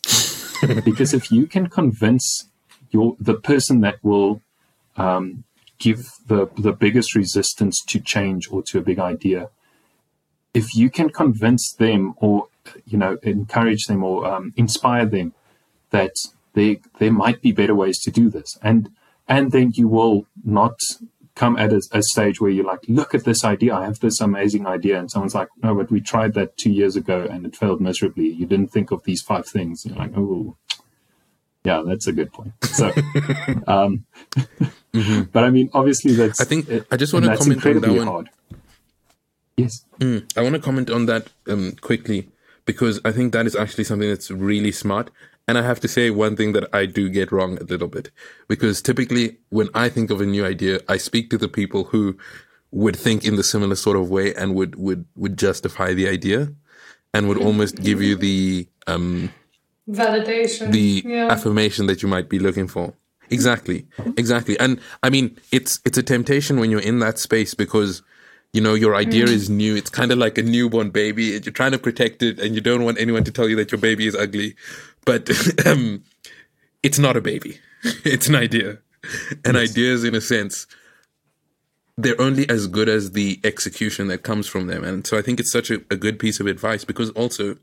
[0.85, 2.49] because if you can convince
[2.91, 4.41] your the person that will
[4.95, 5.43] um,
[5.77, 9.49] give the the biggest resistance to change or to a big idea
[10.55, 12.47] if you can convince them or
[12.85, 15.33] you know encourage them or um, inspire them
[15.91, 16.13] that
[16.53, 18.89] there there might be better ways to do this and
[19.27, 20.79] and then you will not
[21.35, 24.21] come at a, a, stage where you're like look at this idea i have this
[24.21, 27.55] amazing idea and someone's like no but we tried that two years ago and it
[27.55, 30.55] failed miserably you didn't think of these five things you're like oh
[31.65, 32.53] yeah, that's a good point.
[32.63, 32.85] So,
[33.67, 34.05] um,
[34.93, 35.23] mm-hmm.
[35.31, 36.39] but I mean, obviously, that's.
[36.39, 38.07] I think I just want to comment on that one.
[38.07, 38.29] Hard.
[39.57, 42.29] Yes, mm, I want to comment on that um, quickly
[42.65, 45.11] because I think that is actually something that's really smart.
[45.47, 48.09] And I have to say one thing that I do get wrong a little bit
[48.47, 52.17] because typically when I think of a new idea, I speak to the people who
[52.71, 56.51] would think in the similar sort of way and would would would justify the idea
[57.13, 59.31] and would almost give you the um
[59.89, 61.27] validation the yeah.
[61.27, 62.93] affirmation that you might be looking for
[63.29, 63.87] exactly
[64.17, 68.01] exactly and i mean it's it's a temptation when you're in that space because
[68.55, 69.29] you know your idea mm.
[69.29, 72.55] is new it's kind of like a newborn baby you're trying to protect it and
[72.55, 74.55] you don't want anyone to tell you that your baby is ugly
[75.03, 75.29] but
[75.67, 76.03] um,
[76.83, 77.59] it's not a baby
[78.03, 78.77] it's an idea
[79.43, 79.69] and yes.
[79.69, 80.67] ideas in a sense
[81.97, 85.39] they're only as good as the execution that comes from them and so i think
[85.39, 87.57] it's such a, a good piece of advice because also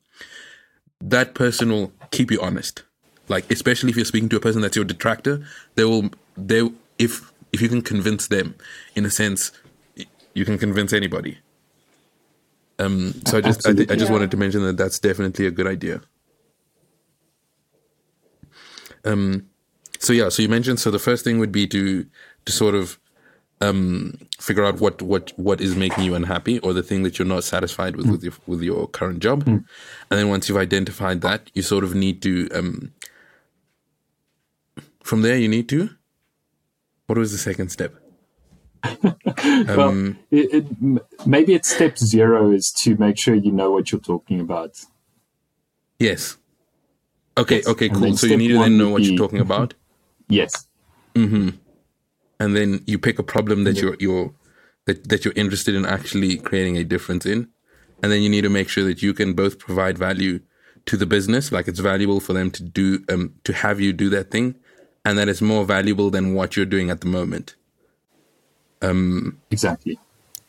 [1.02, 2.84] that person will keep you honest.
[3.28, 7.32] Like especially if you're speaking to a person that's your detractor, they will they if
[7.52, 8.54] if you can convince them,
[8.94, 9.52] in a sense,
[10.34, 11.38] you can convince anybody.
[12.78, 14.10] Um, so I just I, I, just yeah.
[14.10, 16.00] wanted to mention that that's definitely a good idea.
[19.04, 19.48] Um,
[19.98, 22.06] so yeah, so you mentioned so the first thing would be to
[22.44, 22.98] to sort of
[23.60, 27.28] um, figure out what what what is making you unhappy or the thing that you're
[27.28, 28.12] not satisfied with mm.
[28.12, 29.64] with your with your current job, mm.
[30.10, 32.48] and then once you've identified that, you sort of need to.
[32.50, 32.92] Um,
[35.04, 35.90] from there, you need to.
[37.06, 38.01] What was the second step?
[39.02, 43.92] Well, um, it, it, maybe it's step zero is to make sure you know what
[43.92, 44.80] you're talking about.
[45.98, 46.36] Yes.
[47.36, 47.56] Okay.
[47.56, 47.66] Yes.
[47.66, 47.88] Okay.
[47.88, 48.16] Cool.
[48.16, 49.74] So you need to then know what you're talking about.
[50.28, 50.66] yes.
[51.14, 51.50] Mm-hmm
[52.42, 54.34] and then you pick a problem that you're you're
[54.86, 57.48] that, that you're interested in actually creating a difference in
[58.02, 60.40] and then you need to make sure that you can both provide value
[60.86, 64.10] to the business like it's valuable for them to do um to have you do
[64.10, 64.56] that thing
[65.04, 67.54] and that it's more valuable than what you're doing at the moment
[68.82, 69.98] um exactly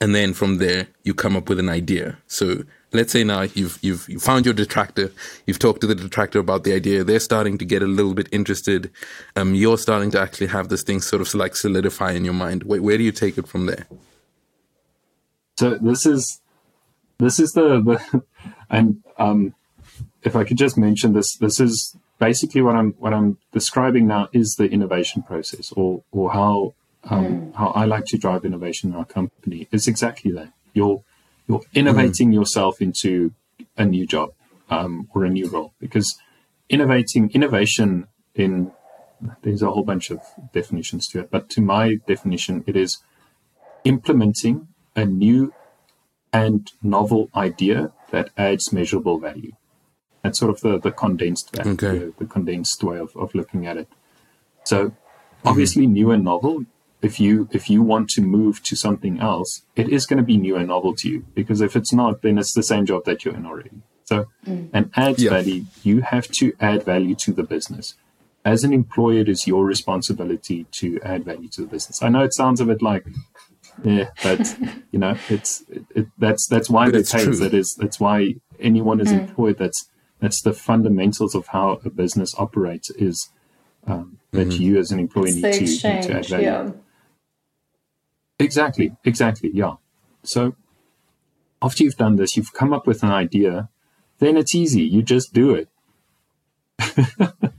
[0.01, 3.77] and then from there you come up with an idea so let's say now you've
[3.81, 5.11] you've you found your detractor,
[5.45, 8.29] you've talked to the detractor about the idea, they're starting to get a little bit
[8.31, 8.91] interested.
[9.35, 12.63] Um, you're starting to actually have this thing sort of like solidify in your mind.
[12.63, 13.87] Where, where do you take it from there?
[15.57, 16.41] So this is
[17.17, 18.23] this is the, the
[18.69, 19.55] and um,
[20.21, 24.29] if I could just mention this, this is basically what I'm what I'm describing now
[24.31, 26.73] is the innovation process, or or how
[27.09, 27.55] um, mm.
[27.55, 29.67] how I like to drive innovation in our company.
[29.71, 30.53] is exactly that.
[30.73, 31.03] You're
[31.47, 32.35] you're innovating mm.
[32.35, 33.33] yourself into
[33.77, 34.33] a new job
[34.69, 36.17] um, or a new role because
[36.69, 38.71] innovating innovation in
[39.41, 40.19] there's a whole bunch of
[40.53, 43.01] definitions to it but to my definition it is
[43.83, 45.53] implementing a new
[46.31, 49.53] and novel idea that adds measurable value
[50.23, 51.97] that's sort of the, the condensed value, okay.
[51.97, 53.87] the, the, condensed way of, of looking at it
[54.63, 55.47] so mm-hmm.
[55.47, 55.93] obviously mm-hmm.
[55.93, 56.65] new and novel
[57.03, 60.37] if you if you want to move to something else, it is going to be
[60.37, 63.23] new and novel to you because if it's not, then it's the same job that
[63.23, 63.71] you're in already.
[64.05, 64.69] So, mm.
[64.73, 65.29] and adds yeah.
[65.29, 67.95] value, you have to add value to the business.
[68.45, 72.01] As an employer, it is your responsibility to add value to the business.
[72.01, 73.05] I know it sounds a bit like,
[73.83, 74.57] yeah, but
[74.91, 77.25] you know, it's it, it, that's that's why but they pay.
[77.25, 79.19] That is that's why anyone is mm.
[79.19, 79.57] employed.
[79.57, 79.89] That's
[80.19, 82.89] that's the fundamentals of how a business operates.
[82.91, 83.29] Is
[83.87, 84.61] um, that mm-hmm.
[84.61, 86.45] you as an employee need to, need to add value.
[86.45, 86.71] Yeah.
[88.39, 89.75] Exactly, exactly, yeah.
[90.23, 90.55] So
[91.61, 93.69] after you've done this, you've come up with an idea,
[94.19, 94.81] then it's easy.
[94.81, 95.69] You just do it.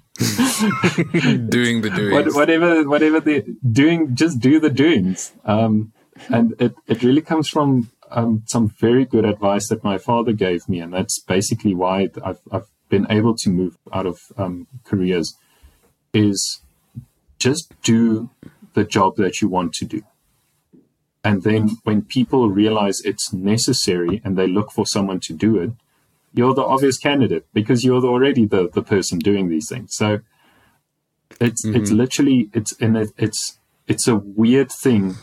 [1.48, 2.12] doing the doings.
[2.12, 5.32] What, whatever, whatever the doing, just do the doings.
[5.44, 5.92] Um,
[6.28, 10.68] and it, it really comes from um, some very good advice that my father gave
[10.68, 15.34] me, and that's basically why I've, I've been able to move out of um, careers.
[16.12, 16.60] Is
[17.38, 18.30] just do
[18.74, 20.02] the job that you want to do.
[21.24, 25.70] And then when people realize it's necessary and they look for someone to do it,
[26.34, 29.96] you're the obvious candidate because you're already the, the person doing these things.
[29.96, 30.20] So
[31.40, 31.76] it's mm-hmm.
[31.76, 33.58] it's literally it's and it, it's
[33.88, 35.14] it's a weird thing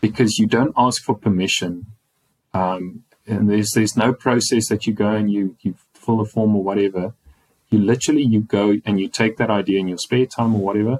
[0.00, 1.86] because you don't ask for permission.
[2.52, 6.54] Um, and there's there's no process that you go and you you fill a form
[6.54, 7.14] or whatever.
[7.70, 10.98] You literally you go and you take that idea in your spare time or whatever,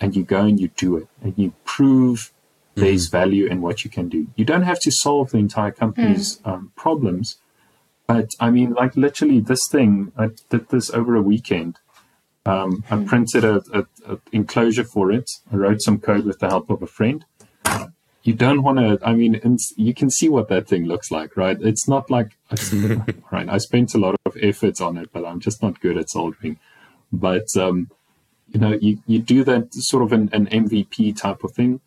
[0.00, 2.32] and you go and you do it and you prove
[2.74, 3.12] there's mm.
[3.12, 4.28] value in what you can do.
[4.36, 6.52] You don't have to solve the entire company's mm.
[6.52, 7.38] um, problems,
[8.06, 11.78] but I mean, like literally, this thing I did this over a weekend.
[12.44, 13.06] Um, I mm.
[13.06, 15.30] printed a, a, a, enclosure for it.
[15.52, 17.24] I wrote some code with the help of a friend.
[18.24, 18.98] You don't want to.
[19.04, 19.40] I mean,
[19.76, 21.56] you can see what that thing looks like, right?
[21.60, 22.36] It's not like
[23.32, 23.48] right.
[23.48, 26.58] I spent a lot of efforts on it, but I'm just not good at soldering.
[27.12, 27.90] But um,
[28.52, 31.80] you know, you, you do that sort of an, an MVP type of thing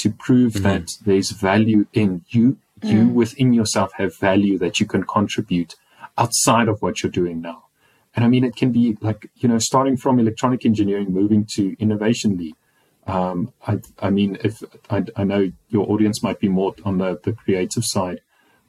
[0.00, 0.64] to prove mm-hmm.
[0.64, 2.58] that there's value in you.
[2.82, 3.12] You mm.
[3.12, 5.76] within yourself have value that you can contribute
[6.16, 7.64] outside of what you're doing now.
[8.14, 11.76] And I mean, it can be like, you know, starting from electronic engineering, moving to
[11.78, 12.54] innovation lead.
[13.06, 17.20] Um, I, I, mean, if I, I, know your audience might be more on the,
[17.22, 18.20] the creative side,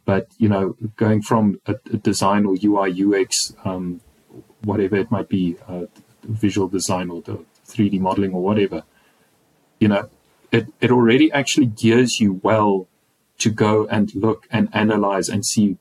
[0.06, 4.02] but you know, going from a, a design or UI UX, um,
[4.64, 5.86] whatever it might be, uh,
[6.24, 8.84] visual design or the 3D modeling or whatever,
[9.80, 10.10] you know,
[10.52, 12.88] it, it already actually gears you well
[13.40, 15.78] to go and look and analyze and see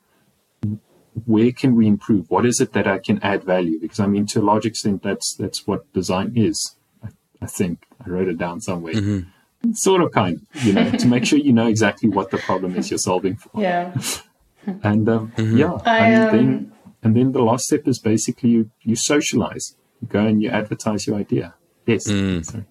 [1.27, 2.31] where can we improve?
[2.31, 3.79] What is it that I can add value?
[3.81, 6.77] Because I mean, to a large extent, that's that's what design is.
[7.05, 7.09] I,
[7.43, 8.95] I think I wrote it down somewhere.
[8.95, 9.73] Mm-hmm.
[9.73, 12.91] Sort of, kind, you know, to make sure you know exactly what the problem is
[12.91, 13.51] you're solving for.
[13.61, 13.93] Yeah.
[14.83, 15.57] and um, mm-hmm.
[15.57, 19.77] yeah, I, and um, then and then the last step is basically you, you socialize.
[20.01, 21.55] You go and you advertise your idea.
[21.87, 22.09] Yes.
[22.09, 22.64] Mm.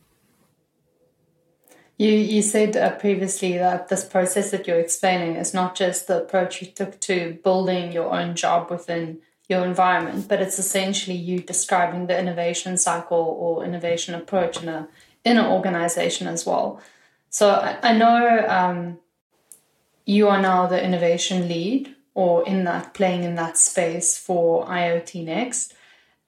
[1.99, 6.23] You, you said uh, previously that this process that you're explaining is not just the
[6.23, 9.19] approach you took to building your own job within
[9.49, 14.87] your environment, but it's essentially you describing the innovation cycle or innovation approach in a
[15.25, 16.79] in an organization as well.
[17.29, 18.99] So I, I know um,
[20.05, 25.73] you are now the innovation lead or in that playing in that space for IoT.nxt,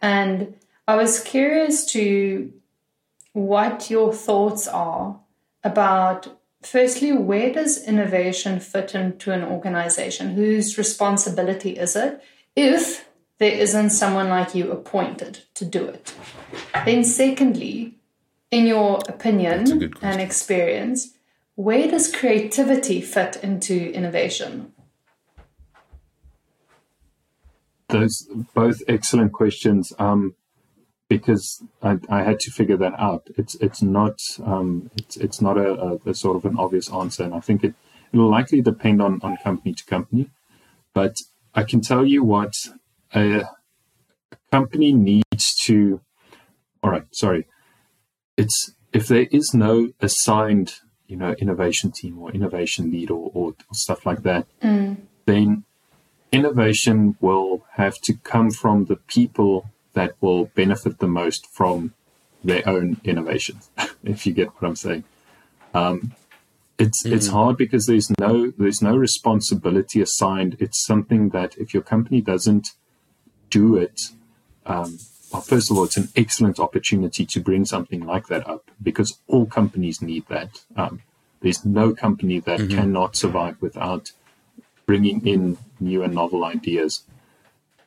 [0.01, 0.55] and
[0.85, 2.51] I was curious to
[3.31, 5.20] what your thoughts are
[5.63, 6.27] about
[6.61, 10.35] firstly, where does innovation fit into an organization?
[10.35, 12.21] Whose responsibility is it
[12.55, 13.07] if
[13.37, 16.13] there isn't someone like you appointed to do it?
[16.85, 17.95] Then, secondly,
[18.51, 21.13] in your opinion and experience,
[21.55, 24.73] where does creativity fit into innovation?
[27.89, 29.91] Those both excellent questions.
[29.99, 30.35] Um,
[31.11, 33.27] because I, I, had to figure that out.
[33.37, 37.25] It's it's not um, it's it's not a, a, a, sort of an obvious answer,
[37.25, 37.73] and I think it
[38.13, 40.29] it'll likely depend on on company to company.
[40.93, 41.15] But
[41.53, 42.53] I can tell you what
[43.13, 43.43] a
[44.53, 45.99] company needs to.
[46.81, 47.45] All right, sorry.
[48.37, 50.75] It's if there is no assigned
[51.07, 54.95] you know innovation team or innovation lead or, or, or stuff like that, mm.
[55.25, 55.65] then
[56.31, 61.93] innovation will have to come from the people that will benefit the most from
[62.43, 63.69] their own innovations,
[64.03, 65.03] if you get what I'm saying.
[65.73, 66.13] Um,
[66.77, 67.13] it's mm.
[67.13, 70.57] it's hard because there's no there's no responsibility assigned.
[70.59, 72.69] It's something that if your company doesn't
[73.49, 74.01] do it,
[74.65, 74.97] um,
[75.31, 79.19] well, first of all, it's an excellent opportunity to bring something like that up because
[79.27, 80.61] all companies need that.
[80.75, 81.01] Um,
[81.41, 82.77] there's no company that mm-hmm.
[82.77, 84.11] cannot survive without
[84.85, 87.03] bringing in new and novel ideas.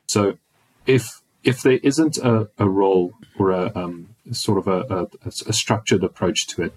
[0.07, 0.39] So,
[0.87, 5.53] if if there isn't a, a role or a um, sort of a, a, a,
[5.53, 6.75] structured approach to it,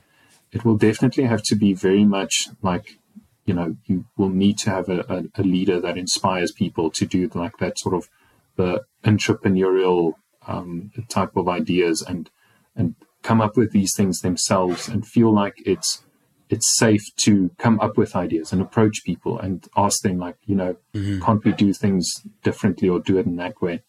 [0.52, 2.98] it will definitely have to be very much like,
[3.46, 7.30] you know, you will need to have a, a leader that inspires people to do
[7.34, 8.10] like that sort of
[8.58, 10.14] the entrepreneurial
[10.48, 12.30] um, type of ideas and
[12.76, 16.04] and come up with these things themselves and feel like it's
[16.50, 20.56] it's safe to come up with ideas and approach people and ask them like you
[20.56, 21.22] know mm-hmm.
[21.22, 22.10] can't we do things
[22.44, 23.82] differently or do it in that way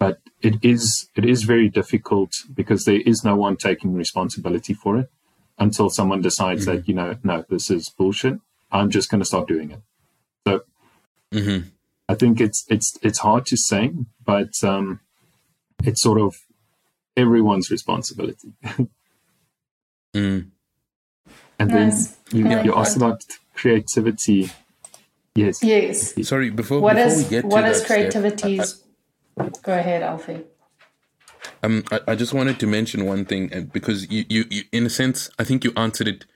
[0.00, 4.98] but it is it is very difficult because there is no one taking responsibility for
[4.98, 5.08] it
[5.58, 6.78] until someone decides mm-hmm.
[6.78, 8.40] that you know no this is bullshit
[8.72, 9.82] i'm just going to start doing it
[10.44, 10.62] so
[11.32, 11.68] mm-hmm.
[12.08, 13.92] i think it's it's it's hard to say
[14.24, 14.98] but um
[15.84, 16.34] it's sort of
[17.16, 18.52] everyone's responsibility
[20.14, 20.46] mm.
[21.58, 22.08] and nice.
[22.08, 23.22] then you, you asked about
[23.54, 24.50] creativity
[25.34, 28.82] yes yes sorry before, what before is, we get what to is creativity's
[29.62, 30.42] Go ahead, Alfie.
[31.62, 34.86] Um, I, I just wanted to mention one thing uh, because you, you, you, in
[34.86, 36.26] a sense, I think you answered it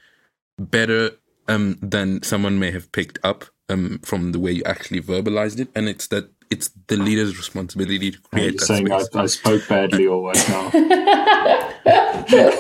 [0.59, 1.13] better
[1.49, 5.69] um, than someone may have picked up um, from the way you actually verbalized it,
[5.75, 10.07] and it's that it's the leader's responsibility to create that saying I, I, spoke badly
[10.07, 10.71] or what now?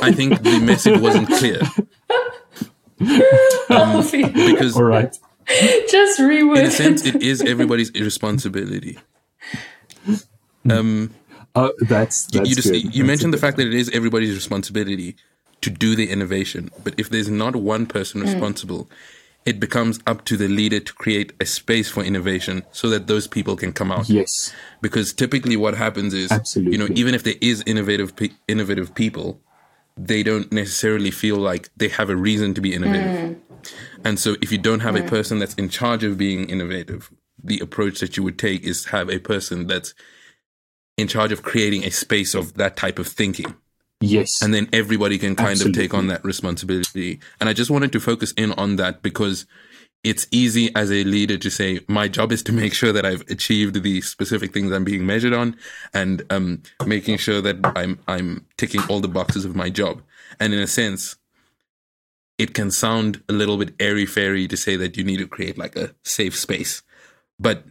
[0.02, 1.60] I think the message wasn't clear.
[3.70, 6.58] Um, because all right, just reword.
[6.58, 8.98] In a sense, it is everybody's responsibility.
[10.72, 11.14] Um,
[11.54, 15.16] oh, that's, that's you, just, you that's mentioned the fact that it is everybody's responsibility
[15.60, 18.24] to do the innovation, but if there's not one person mm.
[18.24, 18.88] responsible,
[19.46, 23.26] it becomes up to the leader to create a space for innovation so that those
[23.26, 24.08] people can come out.
[24.08, 24.52] Yes.
[24.80, 26.72] Because typically what happens is, Absolutely.
[26.72, 28.12] you know, even if there is innovative
[28.48, 29.40] innovative people,
[29.96, 33.36] they don't necessarily feel like they have a reason to be innovative.
[33.36, 33.40] Mm.
[34.04, 35.06] And so if you don't have mm.
[35.06, 37.10] a person that's in charge of being innovative,
[37.42, 39.94] the approach that you would take is have a person that's
[40.96, 43.54] in charge of creating a space of that type of thinking.
[44.00, 44.30] Yes.
[44.42, 45.84] And then everybody can kind Absolutely.
[45.84, 47.20] of take on that responsibility.
[47.40, 49.46] And I just wanted to focus in on that because
[50.02, 53.22] it's easy as a leader to say, my job is to make sure that I've
[53.30, 55.56] achieved the specific things I'm being measured on
[55.94, 60.02] and um, making sure that I'm, I'm ticking all the boxes of my job.
[60.38, 61.16] And in a sense,
[62.36, 65.56] it can sound a little bit airy fairy to say that you need to create
[65.56, 66.82] like a safe space.
[67.38, 67.64] But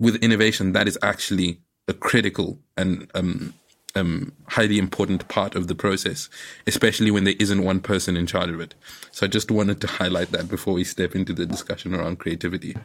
[0.00, 3.54] with innovation, that is actually a critical and um,
[3.94, 6.28] um, highly important part of the process,
[6.66, 8.74] especially when there isn't one person in charge of it.
[9.10, 12.76] So I just wanted to highlight that before we step into the discussion around creativity.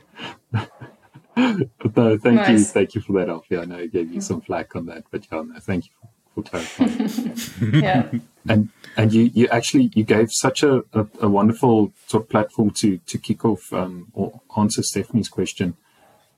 [0.53, 3.57] no, thank you, thank you for that, Alfie.
[3.57, 5.91] I know I gave you some flack on that, but yeah, no, thank you
[6.35, 7.35] for clarifying.
[7.83, 8.09] Yeah.
[8.47, 12.71] and and you you actually you gave such a, a, a wonderful sort of platform
[12.71, 15.75] to to kick off um, or answer Stephanie's question.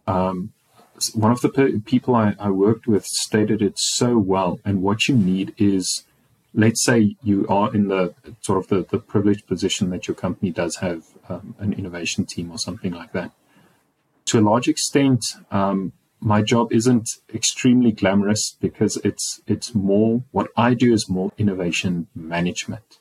[0.07, 0.62] Um, s-
[1.11, 5.07] one of the pe- people I, I worked with stated it so well, and what
[5.07, 6.03] you need is,
[6.53, 10.51] let's say you are in the sort of the, the privileged position that your company
[10.51, 13.31] does have um, an innovation team or something like that.
[14.25, 20.47] To a large extent, um, my job isn't extremely glamorous because it's it's more what
[20.55, 22.99] I do is more innovation management,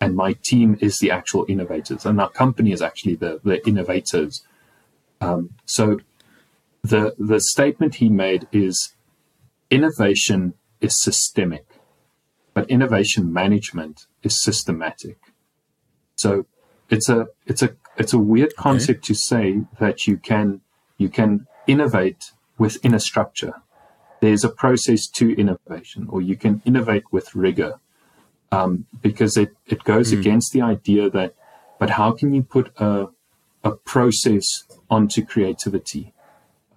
[0.00, 4.44] and my team is the actual innovators, and our company is actually the the innovators.
[5.22, 6.00] Um, so,
[6.82, 8.94] the the statement he made is
[9.70, 11.66] innovation is systemic,
[12.54, 15.18] but innovation management is systematic.
[16.16, 16.46] So
[16.88, 20.60] it's a it's a it's a weird concept to say that you can
[20.96, 23.54] you can innovate within a structure.
[24.20, 27.80] There's a process to innovation, or you can innovate with rigor,
[28.52, 31.34] um, because it it goes against the idea that.
[31.78, 33.08] But how can you put a
[33.64, 36.12] a process onto creativity,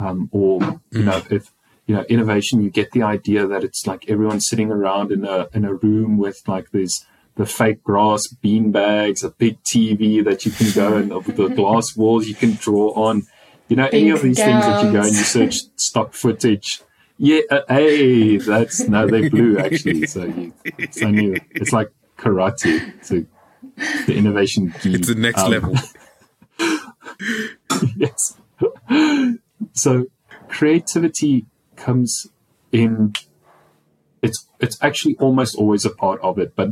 [0.03, 1.53] um, or you know if
[1.87, 5.47] you know innovation, you get the idea that it's like everyone sitting around in a
[5.53, 10.45] in a room with like these the fake grass bean bags, a big TV that
[10.45, 13.23] you can go and with the glass walls you can draw on.
[13.69, 16.81] You know, any of these things that you go and you search stock footage.
[17.17, 20.05] Yeah, uh, hey, that's no, they're blue actually.
[20.07, 22.93] So you, it's only it's like karate.
[23.03, 23.25] So
[24.05, 24.73] the innovation.
[24.83, 25.75] It's the next Um, level.
[27.97, 28.37] yes.
[29.74, 30.05] So
[30.47, 31.45] creativity
[31.76, 32.28] comes
[32.71, 33.13] in
[34.21, 36.69] it's it's actually almost always a part of it, but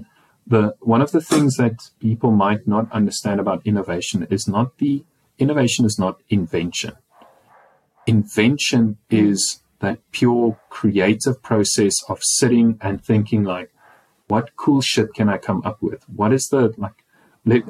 [0.48, 5.04] the one of the things that people might not understand about innovation is not the
[5.38, 6.94] innovation is not invention.
[8.08, 13.72] Invention is that pure creative process of sitting and thinking like
[14.28, 16.06] what cool shit can I come up with?
[16.08, 17.04] What is the like
[17.44, 17.64] let,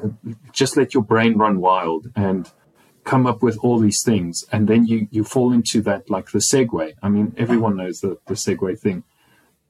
[0.52, 2.50] just let your brain run wild and
[3.04, 6.38] come up with all these things and then you you fall into that like the
[6.38, 9.02] segway i mean everyone knows the, the segway thing.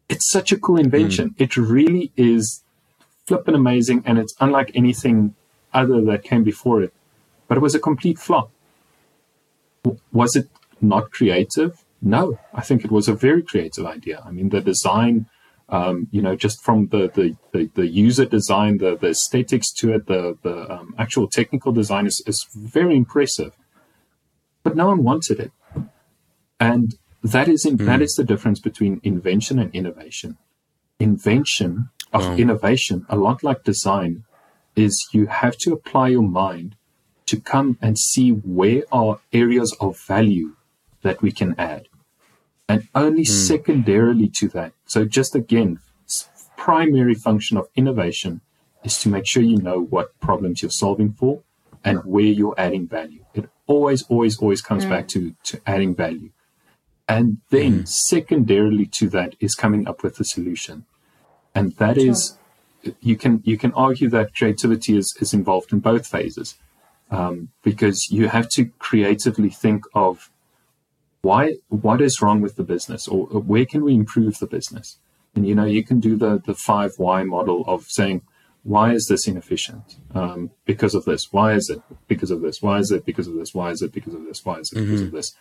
[0.09, 1.31] It's such a cool invention.
[1.31, 1.41] Mm.
[1.41, 2.63] It really is
[3.27, 5.35] flippin' amazing and it's unlike anything
[5.73, 6.93] other that came before it.
[7.49, 8.51] But it was a complete flop.
[9.85, 10.49] W- was it
[10.83, 11.83] not creative?
[12.03, 12.39] No.
[12.53, 14.23] I think it was a very creative idea.
[14.27, 15.27] I mean the design
[15.73, 19.95] um, you know, just from the, the, the, the user design, the, the aesthetics to
[19.95, 23.53] it, the, the um, actual technical design is, is very impressive.
[24.63, 25.53] But no one wanted it.
[26.61, 26.95] And
[27.25, 30.37] that is, in, that is the difference between invention and innovation.
[31.01, 32.37] Invention of Wow.
[32.37, 34.25] innovation, a lot like design,
[34.77, 36.77] is you have to apply your mind
[37.25, 40.55] to come and see where are areas of value
[41.01, 41.89] that we can add
[42.69, 43.31] and only hmm.
[43.31, 44.73] secondarily to that.
[44.87, 45.81] So, just again,
[46.57, 48.41] primary function of innovation
[48.85, 51.43] is to make sure you know what problems you're solving for
[51.85, 53.25] and where you're adding value.
[53.35, 55.31] It always, always, always comes back to, hmm.
[55.45, 56.31] to adding value.
[57.09, 57.85] And then, hmm.
[57.85, 60.87] secondarily to that, is coming up with a solution.
[61.55, 62.39] And that is,
[63.01, 66.57] you can you can argue that creativity is, is involved in both phases
[67.11, 70.31] um, because you have to creatively think of
[71.23, 73.09] why what is wrong with the business?
[73.09, 74.99] Or or where can we improve the business?
[75.35, 78.23] And you know you can do the the five why model of saying
[78.65, 79.97] why is this inefficient?
[80.15, 81.33] Um, because of this.
[81.33, 81.83] Why is it?
[82.07, 82.63] Because of this.
[82.63, 83.53] Why is it because of this?
[83.53, 84.45] Why is it because of this?
[84.45, 85.17] Why is it because of mm-hmm.
[85.17, 85.35] this?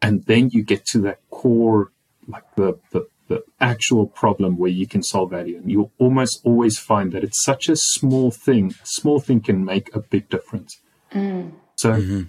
[0.00, 1.92] And then you get to that core
[2.26, 6.78] like the, the the actual problem where you can solve value and you'll almost always
[6.78, 10.80] find that it's such a small thing small thing can make a big difference.
[11.12, 11.52] Mm.
[11.74, 12.22] So mm-hmm.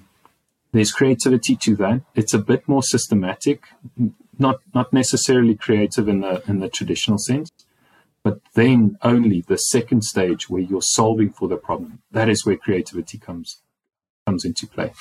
[0.78, 2.02] There's creativity to that.
[2.16, 3.64] It's a bit more systematic,
[4.38, 7.50] not not necessarily creative in the in the traditional sense,
[8.24, 12.00] but then only the second stage where you're solving for the problem.
[12.12, 13.62] That is where creativity comes
[14.26, 14.94] comes into play.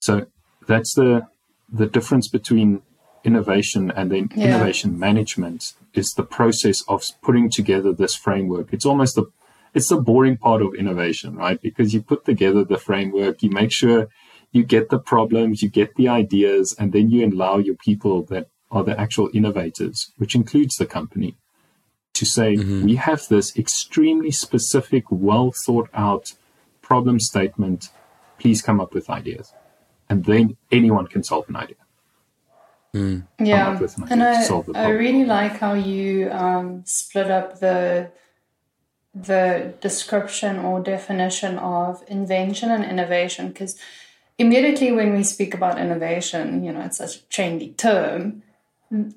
[0.00, 0.26] So
[0.66, 1.26] that's the
[1.80, 2.82] the difference between
[3.24, 4.44] innovation and then Yeah.
[4.46, 8.72] innovation management is the process of putting together this framework.
[8.72, 9.26] It's almost the
[9.76, 11.60] it's the boring part of innovation, right?
[11.60, 14.08] Because you put together the framework, you make sure
[14.54, 18.46] you get the problems, you get the ideas, and then you allow your people that
[18.70, 21.34] are the actual innovators, which includes the company,
[22.14, 26.34] to say, we have this extremely specific, well thought out
[26.80, 27.88] problem statement.
[28.38, 29.52] Please come up with ideas.
[30.08, 31.82] And then anyone can solve an idea.
[33.40, 38.12] yeah an and idea to I, I really like how you um, split up the
[39.14, 43.76] the description or definition of invention and innovation because
[44.38, 48.42] immediately when we speak about innovation you know it's such a trendy term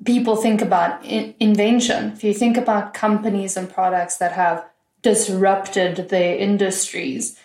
[0.05, 4.65] people think about in- invention if you think about companies and products that have
[5.01, 7.37] disrupted their industries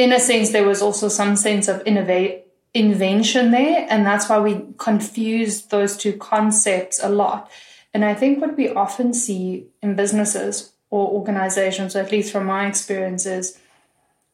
[0.00, 4.40] in a sense, there was also some sense of innovate invention there, and that's why
[4.40, 7.50] we confuse those two concepts a lot.
[7.92, 12.46] And I think what we often see in businesses or organizations, or at least from
[12.46, 13.58] my experiences,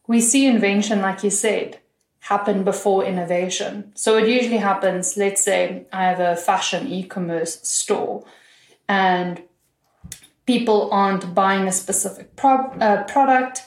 [0.06, 1.80] we see invention, like you said,
[2.28, 3.92] happen before innovation.
[3.94, 8.24] So it usually happens, let's say I have a fashion e commerce store
[8.88, 9.42] and
[10.46, 13.62] people aren't buying a specific pro- uh, product.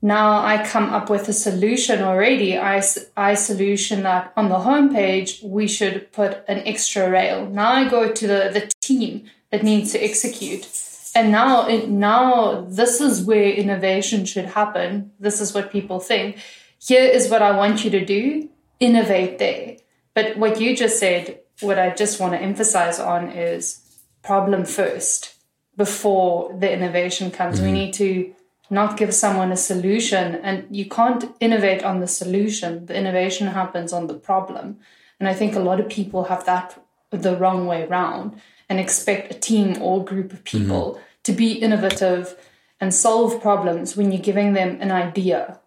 [0.00, 2.56] Now I come up with a solution already.
[2.56, 2.82] I,
[3.16, 7.46] I solution that on the homepage, we should put an extra rail.
[7.46, 10.66] Now I go to the, the team that needs to execute.
[11.14, 15.10] And now, it, now this is where innovation should happen.
[15.18, 16.38] This is what people think.
[16.80, 18.48] Here is what I want you to do.
[18.80, 19.76] Innovate there.
[20.14, 23.80] But what you just said, what I just want to emphasize on is
[24.22, 25.34] problem first
[25.76, 27.60] before the innovation comes.
[27.60, 27.74] We mm-hmm.
[27.74, 28.34] need to
[28.70, 32.86] not give someone a solution, and you can't innovate on the solution.
[32.86, 34.78] The innovation happens on the problem.
[35.18, 39.32] And I think a lot of people have that the wrong way round and expect
[39.32, 41.02] a team or group of people mm-hmm.
[41.24, 42.36] to be innovative
[42.80, 45.58] and solve problems when you're giving them an idea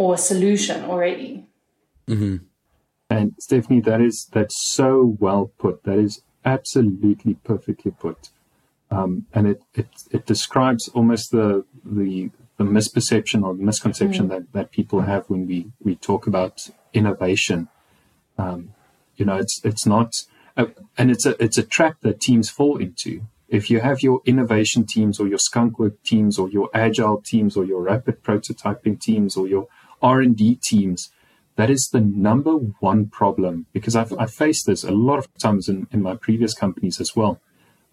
[0.00, 1.46] or a solution already.
[3.10, 5.84] And Stephanie, that is that's so well put.
[5.84, 8.30] That is absolutely perfectly put.
[8.90, 14.70] Um, and it, it it describes almost the the the misperception or misconception that, that
[14.70, 17.68] people have when we, we talk about innovation.
[18.38, 18.72] Um,
[19.16, 20.10] you know, it's it's not,
[20.56, 23.22] uh, and it's a it's a trap that teams fall into.
[23.48, 27.64] If you have your innovation teams or your skunkwork teams or your agile teams or
[27.64, 29.66] your rapid prototyping teams or your
[30.02, 31.10] R and D teams,
[31.56, 35.68] that is the number one problem because I've, I've faced this a lot of times
[35.68, 37.40] in, in my previous companies as well,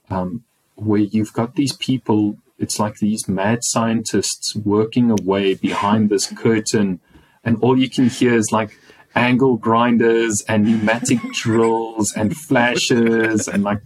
[0.09, 0.43] um,
[0.75, 7.01] where you've got these people, it's like these mad scientists working away behind this curtain,
[7.43, 8.77] and all you can hear is like
[9.15, 13.81] angle grinders and pneumatic drills and flashes and like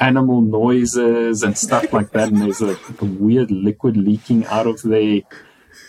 [0.00, 2.28] animal noises and stuff like that.
[2.28, 5.22] And there's a, a weird liquid leaking out of there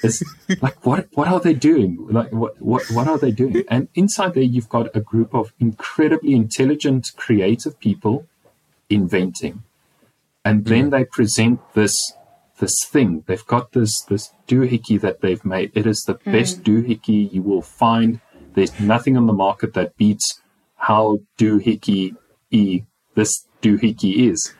[0.03, 0.21] it's
[0.61, 2.05] like what what are they doing?
[2.09, 3.63] Like what what what are they doing?
[3.69, 8.27] And inside there you've got a group of incredibly intelligent creative people
[8.89, 9.63] inventing.
[10.43, 12.13] And then they present this
[12.59, 13.23] this thing.
[13.27, 15.71] They've got this this doohickey that they've made.
[15.73, 18.19] It is the best doohickey you will find.
[18.55, 20.41] There's nothing on the market that beats
[20.75, 22.15] how doohickey
[22.51, 22.83] e
[23.15, 24.53] this doohickey is.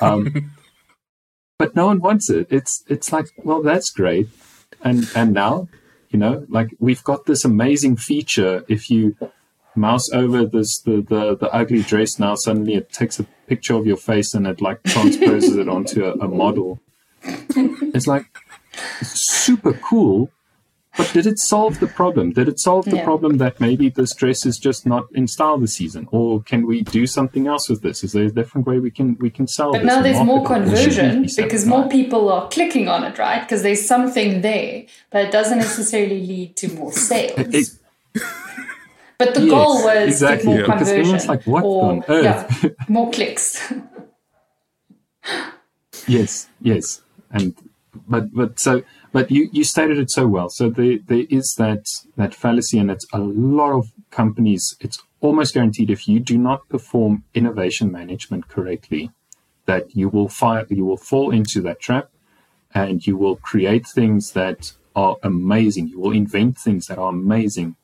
[0.00, 0.50] Um,
[1.58, 2.48] but no one wants it.
[2.50, 4.28] It's it's like well that's great
[4.82, 5.68] and and now
[6.10, 8.64] you know like we've got this amazing feature.
[8.68, 9.16] If you
[9.74, 13.86] mouse over this the, the the ugly dress now suddenly it takes a picture of
[13.86, 16.80] your face and it like transposes it onto a, a model.
[17.22, 18.26] It's like
[19.02, 20.30] super cool
[20.96, 23.04] but did it solve the problem did it solve the Yeah.
[23.04, 26.82] problem that maybe this dress is just not in style this season or can we
[26.82, 29.72] do something else with this is there a different way we can we can sell
[29.72, 30.78] But now there's more market it?
[30.78, 33.40] Should we conversion be because more people are clicking on it, right?
[33.40, 37.54] Because there's something there, but it doesn't necessarily lead to more sales.
[37.54, 37.70] It-
[39.18, 40.78] but the Yes, goal was exactly, get more yeah.
[40.86, 42.24] Conversion like, "What or on earth?"
[42.64, 43.72] yeah, more clicks.
[46.06, 47.54] Yes, yes, and
[48.08, 48.82] but but so
[49.12, 50.48] but you you stated it so well.
[50.48, 51.84] So there there is that
[52.16, 54.76] that fallacy, and it's a lot of companies.
[54.80, 59.10] It's almost guaranteed if you do not perform innovation management correctly,
[59.66, 62.10] that you will fire you will fall into that trap,
[62.74, 65.88] and you will create things that are amazing.
[65.88, 67.76] You will invent things that are amazing,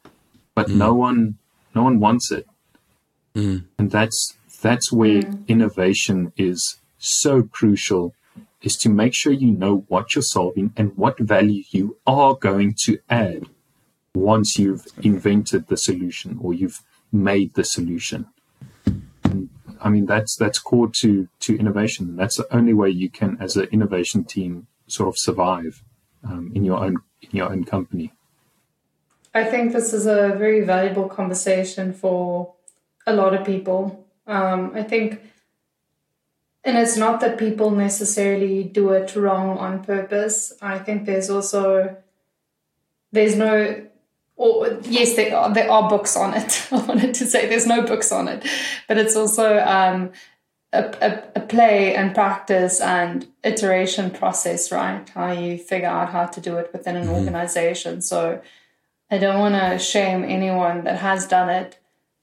[0.54, 0.76] but mm.
[0.76, 1.38] no one
[1.74, 2.46] no one wants it,
[3.34, 3.64] mm.
[3.78, 5.48] and that's that's where mm.
[5.48, 8.14] innovation is so crucial
[8.62, 12.74] is to make sure you know what you're solving and what value you are going
[12.84, 13.44] to add
[14.14, 16.82] once you've invented the solution or you've
[17.12, 18.26] made the solution.
[19.24, 19.50] And
[19.80, 22.16] I mean, that's that's core to to innovation.
[22.16, 25.82] That's the only way you can, as an innovation team, sort of survive
[26.24, 28.12] um, in your own in your own company.
[29.34, 32.54] I think this is a very valuable conversation for
[33.06, 34.06] a lot of people.
[34.26, 35.20] Um, I think,
[36.66, 40.52] and it's not that people necessarily do it wrong on purpose.
[40.60, 41.96] I think there's also
[43.12, 43.86] there's no
[44.34, 46.66] or yes, there are there are books on it.
[46.72, 48.44] I wanted to say there's no books on it,
[48.88, 50.10] but it's also um,
[50.72, 55.08] a, a, a, play and practice and iteration process, right?
[55.10, 57.14] How you figure out how to do it within an mm-hmm.
[57.14, 58.02] organization.
[58.02, 58.42] So
[59.08, 61.78] I don't want to shame anyone that has done it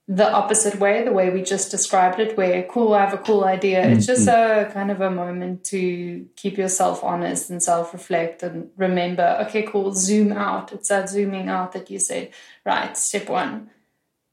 [0.07, 3.45] the opposite way, the way we just described it, where cool, I have a cool
[3.45, 3.81] idea.
[3.81, 3.93] Mm-hmm.
[3.93, 8.69] It's just a kind of a moment to keep yourself honest and self reflect and
[8.75, 10.73] remember, okay, cool, zoom out.
[10.73, 12.31] It's that zooming out that you say,
[12.65, 13.69] right, step one.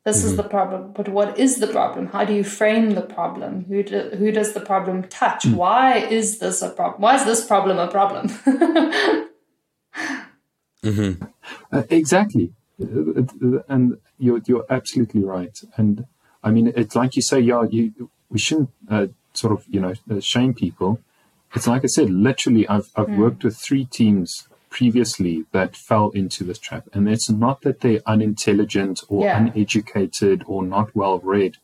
[0.05, 0.29] This mm-hmm.
[0.29, 2.07] is the problem, but what is the problem?
[2.07, 3.67] How do you frame the problem?
[3.67, 5.45] Who do, who does the problem touch?
[5.45, 5.57] Mm-hmm.
[5.57, 7.03] Why is this a problem?
[7.03, 8.29] Why is this problem a problem?
[10.83, 11.23] mm-hmm.
[11.71, 15.59] uh, exactly, uh, uh, and you're you're absolutely right.
[15.77, 16.07] And
[16.45, 19.95] I mean, it's like you say, yeah, you we shouldn't uh, sort of you know
[20.11, 21.01] uh, shame people.
[21.55, 23.19] It's like I said, literally, I've I've mm.
[23.19, 28.03] worked with three teams previously that fell into this trap, and it's not that they're
[28.07, 29.39] unintelligent or yeah.
[29.39, 31.57] uneducated or not well read,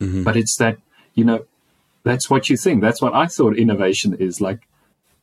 [0.00, 0.24] mm-hmm.
[0.24, 0.78] but it's that
[1.14, 1.46] you know
[2.02, 2.82] that's what you think.
[2.82, 4.66] That's what I thought innovation is like.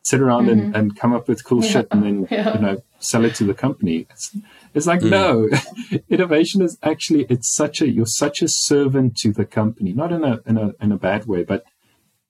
[0.04, 0.60] Sit around mm-hmm.
[0.60, 1.70] and, and come up with cool yeah.
[1.70, 2.56] shit and then yeah.
[2.56, 4.08] you know sell it to the company.
[4.10, 4.36] It's,
[4.74, 5.10] it's like, mm.
[5.10, 10.12] no, innovation is actually, it's such a, you're such a servant to the company, not
[10.12, 11.66] in a, in a, in a bad way, but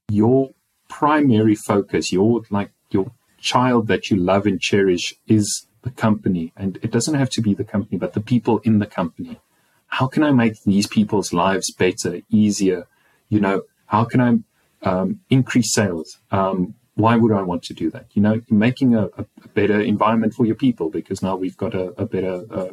[0.10, 0.52] your
[0.89, 6.52] primary focus, your, like, your child that you love and cherish is the company.
[6.56, 9.39] And it doesn't have to be the company, but the people in the company.
[9.88, 12.88] How can I make these people's lives better, easier?
[13.30, 16.18] You know, how can I um, increase sales?
[16.32, 18.06] Um, why would I want to do that?
[18.14, 21.86] You know, making a, a, better environment for your people because now we've got a,
[22.04, 22.70] a better uh,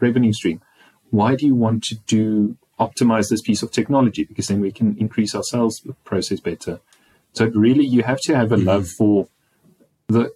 [0.00, 0.60] revenue stream.
[1.10, 4.24] Why do you want to do optimize this piece of technology?
[4.24, 6.80] Because then we can increase our sales process better.
[7.32, 8.66] So really, you have to have a mm-hmm.
[8.66, 9.28] love for
[10.08, 10.32] the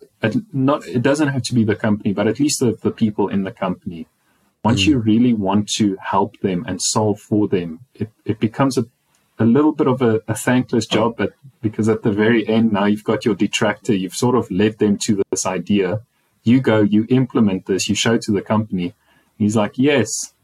[0.52, 0.86] not.
[0.86, 3.52] It doesn't have to be the company, but at least the, the people in the
[3.52, 4.06] company.
[4.64, 8.78] Once mm you really want to help them and solve for them, it, it becomes
[8.78, 8.84] a
[9.38, 12.84] a little bit of a, a, thankless job, but because at the very end now
[12.84, 16.02] you've got your detractor, you've sort of led them to this idea.
[16.44, 18.94] You go, you implement this, you show to the company.
[19.38, 20.34] He's like, yes,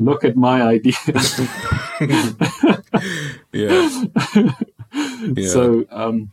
[0.00, 0.94] look at my idea.
[3.52, 4.04] yeah.
[4.92, 5.48] yeah.
[5.48, 6.32] So um,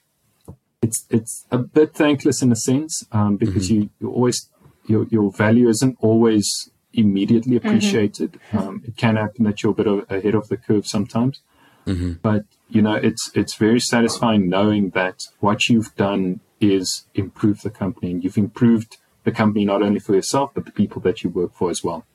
[0.81, 3.83] it's it's a bit thankless in a sense um, because mm-hmm.
[3.83, 4.49] you you always
[4.87, 7.67] your your value isn't always immediately mm-hmm.
[7.67, 8.39] appreciated.
[8.51, 8.57] Mm-hmm.
[8.57, 11.41] Um, it can happen that you're a bit of, ahead of the curve sometimes.
[11.87, 12.13] Mm-hmm.
[12.21, 17.69] But you know, it's it's very satisfying knowing that what you've done is improve the
[17.69, 21.29] company, and you've improved the company not only for yourself but the people that you
[21.29, 22.05] work for as well.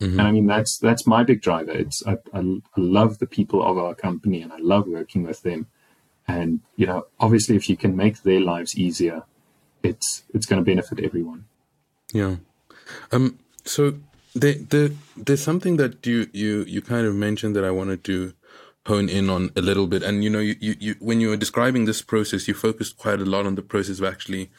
[0.00, 0.18] Mm-hmm.
[0.18, 1.70] And I mean, that's that's my big driver.
[1.70, 5.42] It's I, I, I love the people of our company, and I love working with
[5.42, 5.66] them.
[6.28, 9.22] And you know, obviously, if you can make their lives easier,
[9.82, 11.46] it's it's going to benefit everyone.
[12.12, 12.36] Yeah.
[13.10, 13.38] Um.
[13.64, 13.94] So
[14.34, 18.34] the the there's something that you you you kind of mentioned that I wanted to
[18.86, 20.02] hone in on a little bit.
[20.02, 23.20] And you know, you, you, you when you were describing this process, you focused quite
[23.20, 24.50] a lot on the process of actually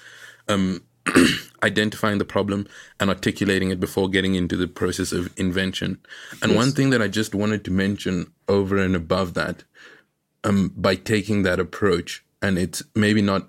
[0.48, 0.84] um,
[1.64, 2.68] identifying the problem
[3.00, 6.00] and articulating it before getting into the process of invention.
[6.42, 6.58] And yes.
[6.58, 9.64] one thing that I just wanted to mention over and above that,
[10.44, 13.48] um, by taking that approach, and it's maybe not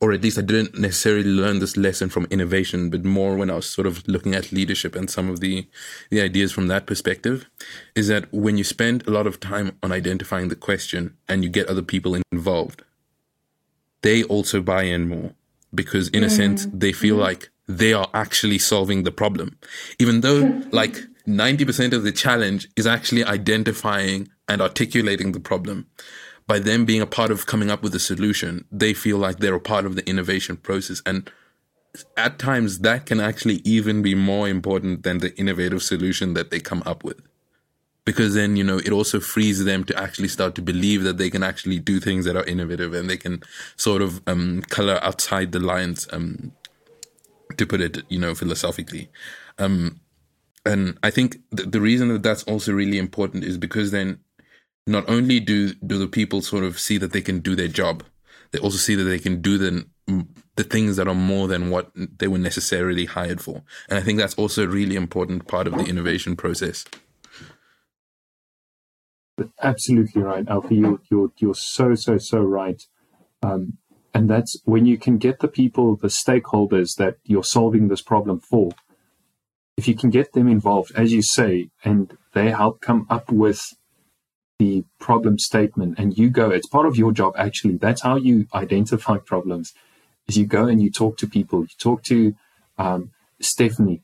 [0.00, 3.54] or at least I didn't necessarily learn this lesson from innovation, but more when I
[3.54, 5.66] was sort of looking at leadership and some of the
[6.10, 7.46] the ideas from that perspective,
[7.94, 11.50] is that when you spend a lot of time on identifying the question and you
[11.50, 12.82] get other people involved,
[14.02, 15.32] they also buy in more
[15.74, 16.36] because in a mm.
[16.36, 17.20] sense they feel mm.
[17.20, 19.58] like they are actually solving the problem,
[19.98, 20.96] even though like
[21.26, 25.86] 90% of the challenge is actually identifying and articulating the problem
[26.46, 29.54] by them being a part of coming up with a solution, they feel like they're
[29.54, 31.00] a part of the innovation process.
[31.06, 31.30] And
[32.16, 36.60] at times that can actually even be more important than the innovative solution that they
[36.60, 37.20] come up with.
[38.04, 41.30] Because then, you know, it also frees them to actually start to believe that they
[41.30, 43.42] can actually do things that are innovative and they can
[43.76, 46.52] sort of um, color outside the lines, um,
[47.56, 49.08] to put it, you know, philosophically.
[49.58, 50.00] Um,
[50.66, 54.18] and I think th- the reason that that's also really important is because then
[54.86, 58.02] not only do do the people sort of see that they can do their job,
[58.50, 59.86] they also see that they can do the
[60.56, 63.62] the things that are more than what they were necessarily hired for.
[63.88, 66.84] And I think that's also a really important part of the innovation process.
[69.60, 70.76] absolutely right, Alfie.
[70.76, 72.80] You're, you're, you're so, so, so right.
[73.42, 73.78] Um,
[74.12, 78.38] and that's when you can get the people, the stakeholders that you're solving this problem
[78.38, 78.70] for,
[79.76, 83.60] if you can get them involved, as you say, and they help come up with
[84.64, 87.76] the problem statement and you go, it's part of your job actually.
[87.86, 89.66] That's how you identify problems
[90.26, 91.60] is you go and you talk to people.
[91.70, 92.34] You talk to
[92.78, 93.10] um,
[93.40, 94.00] Stephanie.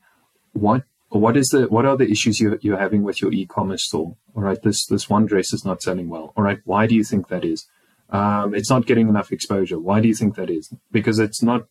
[0.53, 4.11] What what is the what are the issues you, you're having with your e-commerce store?
[4.35, 6.27] All right, this this one dress is not selling well.
[6.37, 7.67] All right, why do you think that is?
[8.11, 9.79] Um, it's not getting enough exposure.
[9.79, 10.65] Why do you think that is?
[10.93, 11.63] Because it's not.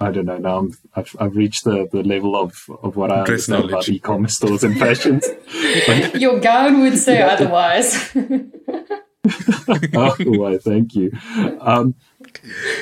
[0.00, 0.38] I don't know.
[0.38, 3.88] Now i have I've reached the, the level of, of what I Dress understand knowledge.
[3.88, 5.28] about e-commerce stores and fashions.
[6.14, 8.10] Your gown would say otherwise.
[9.94, 10.56] oh, why?
[10.56, 11.12] Thank you.
[11.60, 11.94] Um,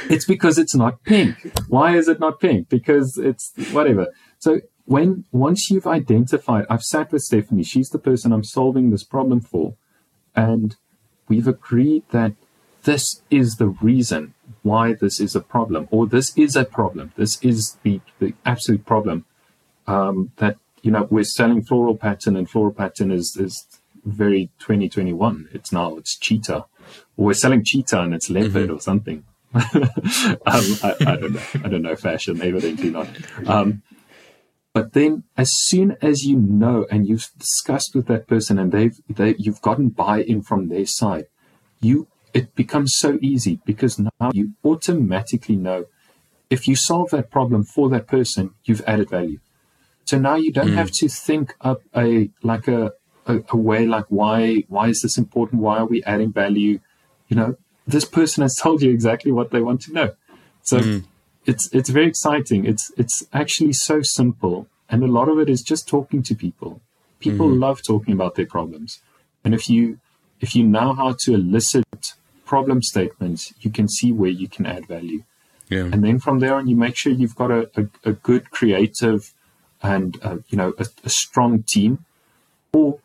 [0.09, 1.53] it's because it's not pink.
[1.69, 2.69] Why is it not pink?
[2.69, 4.07] Because it's whatever.
[4.39, 7.64] So when once you've identified, I've sat with Stephanie.
[7.64, 9.75] She's the person I'm solving this problem for,
[10.37, 10.77] and
[11.29, 12.35] we've agreed that
[12.85, 17.12] this is the reason why this is a problem, or this is a problem.
[17.16, 19.24] This is the, the absolute problem.
[19.87, 23.66] Um, that you know we're selling floral pattern, and floral pattern is is
[24.05, 25.49] very 2021.
[25.53, 26.66] It's now it's cheetah,
[27.16, 28.76] or we're selling cheetah and it's leopard mm-hmm.
[28.76, 29.24] or something.
[29.55, 29.62] um,
[30.45, 31.43] I, I, don't know.
[31.55, 32.43] I don't know fashion.
[32.43, 33.09] Evidently not.
[33.47, 33.83] Um,
[34.74, 38.97] but then, as soon as you know and you've discussed with that person and they've
[39.09, 41.26] they, you've gotten buy-in from their side,
[41.81, 45.87] you it becomes so easy because now you automatically know
[46.51, 49.39] if you solve that problem for that person, you've added value.
[50.05, 50.76] So now you don't mm.
[50.76, 52.93] have to think up a like a,
[53.26, 55.61] a, a way like why why is this important?
[55.61, 56.81] Why are we adding value?
[57.29, 57.57] You know,
[57.87, 60.14] this person has told you exactly what they want to know.
[60.62, 61.05] So mm.
[61.45, 62.64] it's it's very exciting.
[62.64, 66.81] It's it's actually so simple, and a lot of it is just talking to people.
[67.20, 67.59] People mm.
[67.59, 69.03] love talking about their problems,
[69.45, 69.99] and if you
[70.41, 72.14] if you know how to elicit
[72.49, 75.22] problem statements, you can see where you can add value.
[75.68, 75.90] Yeah.
[75.92, 79.34] And then from there on, you make sure you've got a, a, a good creative
[79.82, 82.05] and uh, you know a, a, strong team,
[82.72, 82.99] or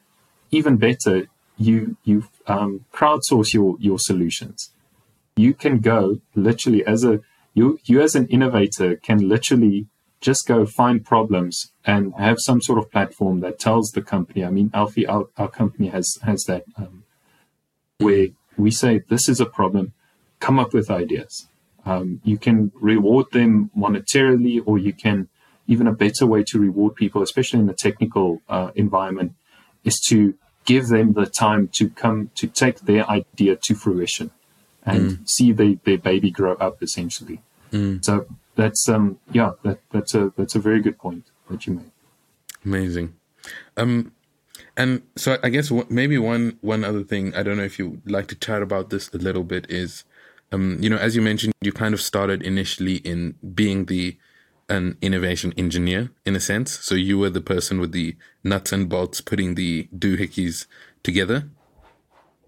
[0.49, 1.27] even better,
[1.57, 4.71] you you um, crowdsource your your solutions.
[5.35, 7.19] You can go literally as a
[7.53, 9.87] you you as an innovator can literally
[10.21, 14.43] just go find problems and have some sort of platform that tells the company.
[14.43, 17.03] I mean, Alfie, our, our company has has that um,
[17.97, 19.93] where we say this is a problem,
[20.39, 21.47] come up with ideas.
[21.85, 25.29] Um, you can reward them monetarily, or you can
[25.67, 29.33] even a better way to reward people, especially in the technical uh, environment,
[29.83, 30.35] is to
[30.65, 34.31] give them the time to come to take their idea to fruition
[34.85, 35.29] and mm.
[35.29, 37.41] see the, their baby grow up essentially.
[37.71, 38.03] Mm.
[38.03, 38.25] So
[38.55, 41.91] that's um yeah that that's a that's a very good point that you made.
[42.65, 43.15] Amazing.
[43.75, 44.13] Um,
[44.75, 48.11] and so I guess maybe one one other thing I don't know if you would
[48.11, 50.03] like to chat about this a little bit is,
[50.51, 54.17] um, you know, as you mentioned, you kind of started initially in being the
[54.69, 56.79] an innovation engineer in a sense.
[56.79, 60.65] So you were the person with the nuts and bolts putting the doohickeys
[61.03, 61.49] together.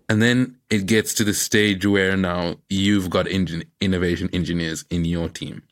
[0.08, 5.04] And then it gets to the stage where now you've got engin- innovation engineers in
[5.04, 5.64] your team.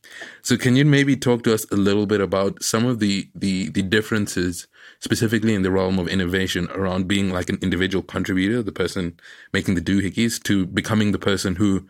[0.42, 3.70] So can you maybe talk to us a little bit about some of the, the,
[3.70, 4.68] the differences
[5.04, 9.20] specifically in the realm of innovation around being like an individual contributor, the person
[9.52, 11.86] making the doohickeys to becoming the person who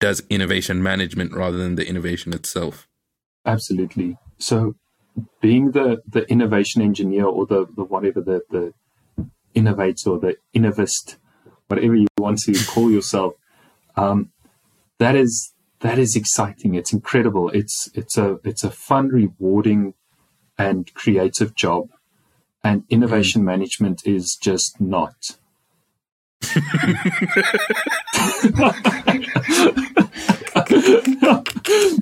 [0.00, 2.88] does innovation management rather than the innovation itself?
[3.44, 4.16] Absolutely.
[4.38, 4.76] So
[5.42, 8.72] being the, the innovation engineer or the, the whatever the, the
[9.52, 11.16] innovator or the innovist,
[11.66, 13.34] whatever you want to call yourself,
[13.96, 14.30] um,
[14.98, 16.74] that is that is exciting.
[16.74, 17.50] It's incredible.
[17.50, 19.94] It's it's a it's a fun, rewarding,
[20.56, 21.90] and creative job,
[22.64, 23.46] and innovation mm.
[23.46, 25.36] management is just not.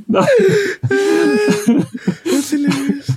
[0.08, 0.26] no.
[2.24, 3.10] That's hilarious.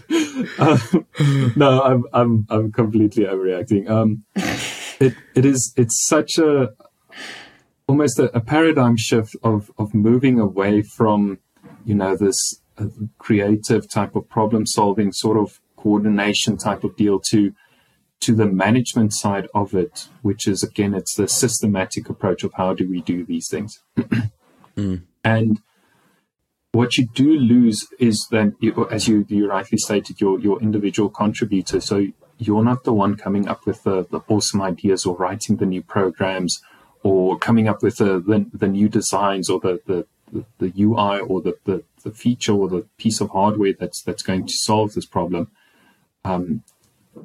[1.56, 3.90] No, I'm I'm I'm completely overreacting.
[3.90, 4.24] Um,
[5.00, 6.70] it it is it's such a
[7.88, 11.40] almost a, a, paradigm shift of of moving away from
[11.86, 12.86] you know this uh,
[13.18, 17.54] creative type of problem solving sort of coordination type of deal to
[18.22, 22.74] to the management side of it, which is again, it's the systematic approach of how
[22.74, 23.80] do we do these things.
[24.78, 25.04] mm.
[25.22, 25.60] And
[26.72, 28.56] what you do lose is then,
[28.90, 31.82] as you, you rightly stated, your your individual contributor.
[31.82, 32.08] So
[32.38, 35.84] you're not the one coming up with the, the awesome ideas or writing the new
[35.84, 36.62] programs
[37.04, 40.06] or coming up with the, the, the new designs or the, the,
[40.60, 44.46] the UI or the, the, the feature or the piece of hardware that's that's going
[44.48, 45.52] to solve this problem.
[46.26, 46.64] Um,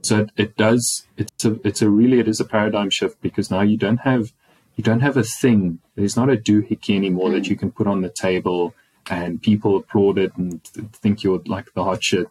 [0.03, 3.51] so it, it does it's a it's a really it is a paradigm shift because
[3.51, 4.33] now you don't have
[4.77, 5.79] you don't have a thing.
[5.95, 8.75] There's not a doohickey anymore that you can put on the table
[9.09, 12.29] and people applaud it and think you're like the hot shit.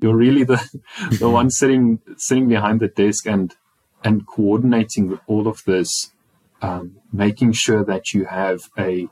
[0.00, 0.60] You're really the
[1.18, 3.54] the one sitting sitting behind the desk and
[4.04, 6.12] and coordinating all of this
[6.62, 9.08] um, making sure that you have a,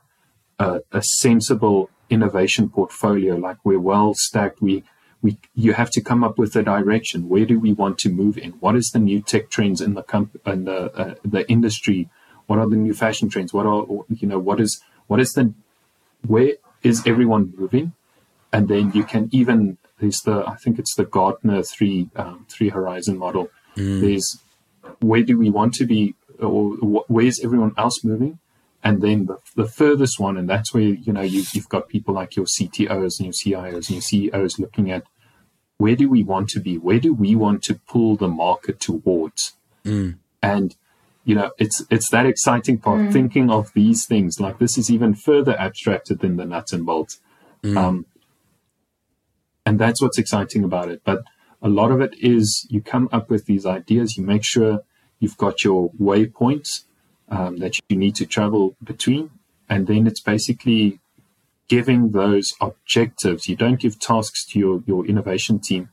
[0.58, 3.36] a a sensible innovation portfolio.
[3.36, 4.60] Like we're well stacked.
[4.60, 4.84] We
[5.22, 7.28] we you have to come up with a direction.
[7.28, 8.52] Where do we want to move in?
[8.52, 12.08] What is the new tech trends in the comp- in the uh, the industry?
[12.46, 13.52] What are the new fashion trends?
[13.52, 15.52] What are you know what is what is the
[16.26, 16.52] where
[16.82, 17.92] is everyone moving?
[18.52, 22.68] And then you can even there's the I think it's the Gartner three um, three
[22.68, 23.50] horizon model.
[23.76, 24.00] Mm.
[24.00, 24.38] There's
[25.00, 26.70] where do we want to be or
[27.08, 28.38] where's everyone else moving?
[28.82, 32.14] And then the, the furthest one, and that's where you know you, you've got people
[32.14, 35.04] like your CTOs and your CIOs and your CEOs looking at
[35.78, 36.76] where do we want to be?
[36.76, 39.54] Where do we want to pull the market towards?
[39.84, 40.18] Mm.
[40.42, 40.76] And
[41.24, 43.00] you know, it's it's that exciting part.
[43.00, 43.12] Mm.
[43.12, 47.20] Thinking of these things like this is even further abstracted than the nuts and bolts,
[47.62, 47.76] mm.
[47.76, 48.06] um,
[49.66, 51.02] and that's what's exciting about it.
[51.04, 51.22] But
[51.60, 54.16] a lot of it is you come up with these ideas.
[54.16, 54.80] You make sure
[55.18, 56.84] you've got your waypoints
[57.30, 59.30] um, that you need to travel between.
[59.68, 61.00] And then it's basically
[61.68, 63.48] giving those objectives.
[63.48, 65.90] You don't give tasks to your, your innovation team.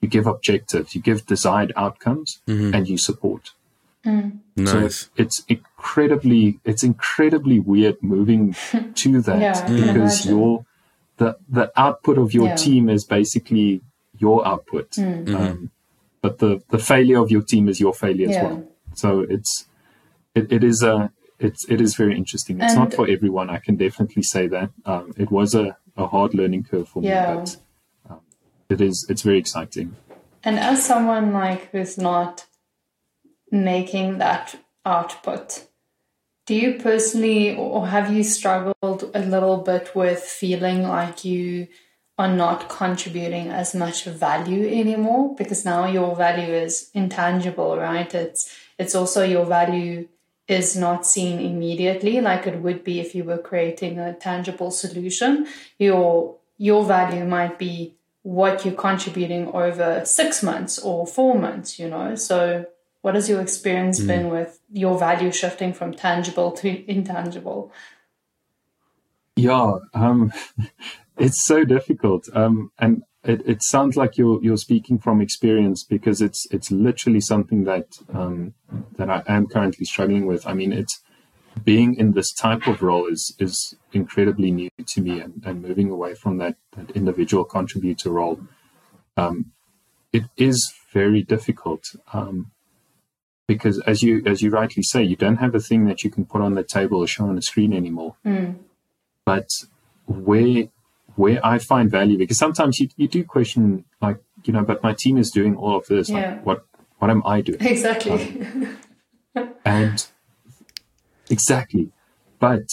[0.00, 2.74] You give objectives, you give desired outcomes, mm-hmm.
[2.74, 3.52] and you support.
[4.04, 4.40] Mm.
[4.56, 4.72] Nice.
[4.72, 8.56] So it's incredibly, it's incredibly weird moving
[8.94, 10.66] to that yeah, because your
[11.18, 12.56] the the output of your yeah.
[12.56, 13.80] team is basically
[14.18, 15.28] your output, mm.
[15.28, 15.64] um, mm-hmm.
[16.20, 18.36] but the the failure of your team is your failure yeah.
[18.36, 18.68] as well.
[18.94, 19.66] So it's
[20.34, 22.60] it, it is a it's it is very interesting.
[22.60, 23.50] It's and, not for everyone.
[23.50, 24.70] I can definitely say that.
[24.84, 27.34] Um, it was a, a hard learning curve for yeah.
[27.34, 27.56] me, but
[28.10, 28.20] um,
[28.68, 29.96] it is it's very exciting.
[30.44, 32.46] And as someone like who's not
[33.50, 35.66] making that output,
[36.46, 41.68] do you personally or have you struggled a little bit with feeling like you
[42.18, 48.14] are not contributing as much value anymore because now your value is intangible, right?
[48.14, 50.08] It's it's also your value
[50.52, 55.46] is not seen immediately like it would be if you were creating a tangible solution.
[55.78, 61.88] Your your value might be what you're contributing over six months or four months you
[61.88, 62.14] know?
[62.14, 62.66] So
[63.00, 64.06] what has your experience mm.
[64.06, 67.72] been with your value shifting from tangible to intangible?
[69.34, 70.32] Yeah um,
[71.18, 72.28] it's so difficult.
[72.34, 77.20] Um, and it, it sounds like you're you're speaking from experience because it's it's literally
[77.20, 78.54] something that um,
[78.96, 80.46] that I am currently struggling with.
[80.46, 81.00] I mean, it's
[81.64, 85.90] being in this type of role is is incredibly new to me, and, and moving
[85.90, 88.40] away from that that individual contributor role,
[89.16, 89.52] um,
[90.12, 91.84] it is very difficult.
[92.12, 92.50] Um,
[93.46, 96.24] because as you as you rightly say, you don't have a thing that you can
[96.24, 98.16] put on the table or show on a screen anymore.
[98.26, 98.56] Mm.
[99.24, 99.48] But
[100.06, 100.68] where
[101.16, 104.94] where I find value because sometimes you, you do question like you know but my
[104.94, 106.16] team is doing all of this yeah.
[106.16, 106.64] like what
[106.98, 107.60] what am I doing?
[107.60, 108.46] Exactly.
[109.34, 110.06] Um, and
[111.30, 111.90] exactly.
[112.38, 112.68] But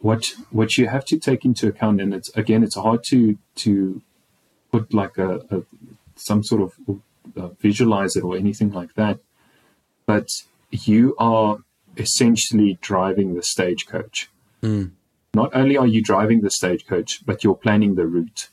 [0.00, 4.02] what what you have to take into account and it's again it's hard to to
[4.72, 5.62] put like a, a
[6.16, 7.00] some sort of
[7.36, 9.20] uh, visualize it or anything like that.
[10.06, 10.28] But
[10.70, 11.58] you are
[11.96, 14.28] essentially driving the stagecoach.
[14.62, 14.92] Mm
[15.34, 18.48] not only are you driving the stagecoach, but you're planning the route,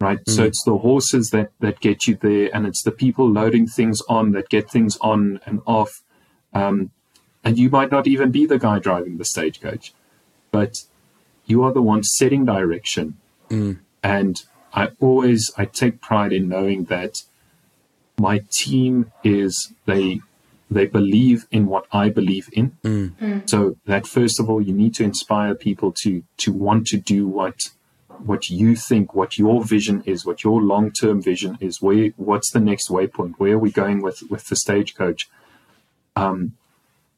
[0.00, 0.24] right?
[0.24, 0.30] Mm.
[0.30, 4.02] So it's the horses that, that get you there, and it's the people loading things
[4.08, 6.02] on that get things on and off.
[6.52, 6.90] Um,
[7.44, 9.94] and you might not even be the guy driving the stagecoach,
[10.50, 10.84] but
[11.46, 13.16] you are the one setting direction.
[13.48, 13.80] Mm.
[14.02, 14.42] And
[14.72, 17.22] I always I take pride in knowing that
[18.18, 20.20] my team is they
[20.74, 22.72] they believe in what I believe in.
[22.82, 23.16] Mm.
[23.16, 23.50] Mm.
[23.50, 27.26] So that first of all, you need to inspire people to to want to do
[27.26, 27.70] what
[28.24, 31.82] what you think, what your vision is, what your long term vision is.
[31.82, 33.34] Where what's the next waypoint?
[33.38, 35.28] Where are we going with with the stagecoach?
[36.14, 36.54] Um,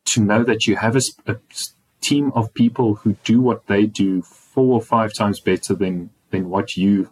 [0.06, 1.36] to know that you have a, a
[2.00, 6.50] team of people who do what they do four or five times better than than
[6.50, 7.10] what you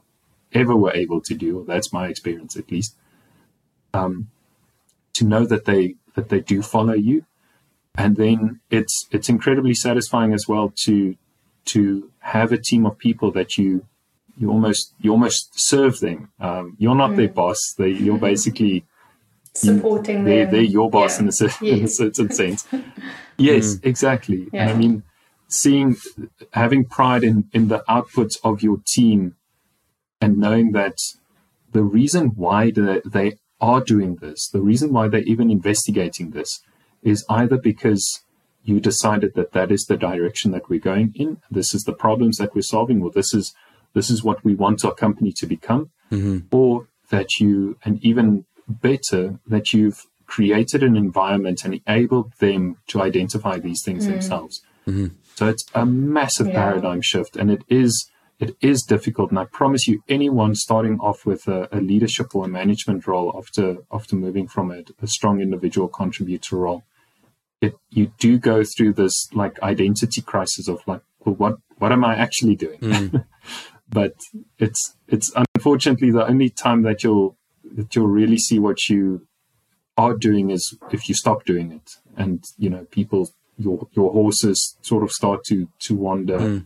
[0.52, 1.64] ever were able to do.
[1.66, 2.94] That's my experience, at least.
[3.94, 4.30] Um,
[5.14, 7.24] to know that they that they do follow you.
[7.94, 11.16] And then it's it's incredibly satisfying as well to
[11.66, 13.86] to have a team of people that you
[14.38, 16.30] you almost you almost serve them.
[16.40, 17.16] Um, you're not mm.
[17.16, 17.74] their boss.
[17.76, 18.84] They you're basically
[19.54, 20.54] supporting you, they're, them.
[20.54, 21.24] They're your boss yeah.
[21.24, 22.66] in, a, in, a, certain sense.
[23.36, 23.84] yes, mm.
[23.84, 24.48] exactly.
[24.52, 24.62] Yeah.
[24.62, 25.02] And I mean,
[25.48, 25.96] seeing
[26.54, 29.36] having pride in in the outputs of your team
[30.20, 30.96] and knowing that
[31.72, 33.38] the reason why they, they
[33.70, 36.50] are doing this, the reason why they're even investigating this
[37.02, 38.04] is either because
[38.64, 42.36] you decided that that is the direction that we're going in, this is the problems
[42.38, 43.54] that we're solving, or this is
[43.94, 46.38] this is what we want our company to become, mm-hmm.
[46.50, 53.02] or that you, and even better, that you've created an environment and enabled them to
[53.02, 54.10] identify these things Mm.
[54.12, 54.62] themselves.
[54.88, 55.08] Mm-hmm.
[55.34, 56.54] So it's a massive Yeah.
[56.54, 57.92] paradigm shift, and it is
[58.42, 59.30] it is difficult.
[59.30, 63.32] And I promise you, anyone starting off with a, a leadership or a management role
[63.38, 66.82] after after moving from a, a strong individual contributor role,
[67.60, 72.04] it you do go through this like identity crisis of like, well, what what am
[72.04, 72.80] I actually doing?
[72.80, 73.24] Mm.
[73.88, 74.14] but
[74.58, 77.36] it's it's unfortunately the only time that you'll
[77.76, 79.24] that you'll really see what you
[79.96, 84.76] are doing is if you stop doing it and you know people your your horses
[84.82, 86.64] sort of start to to wander Mm.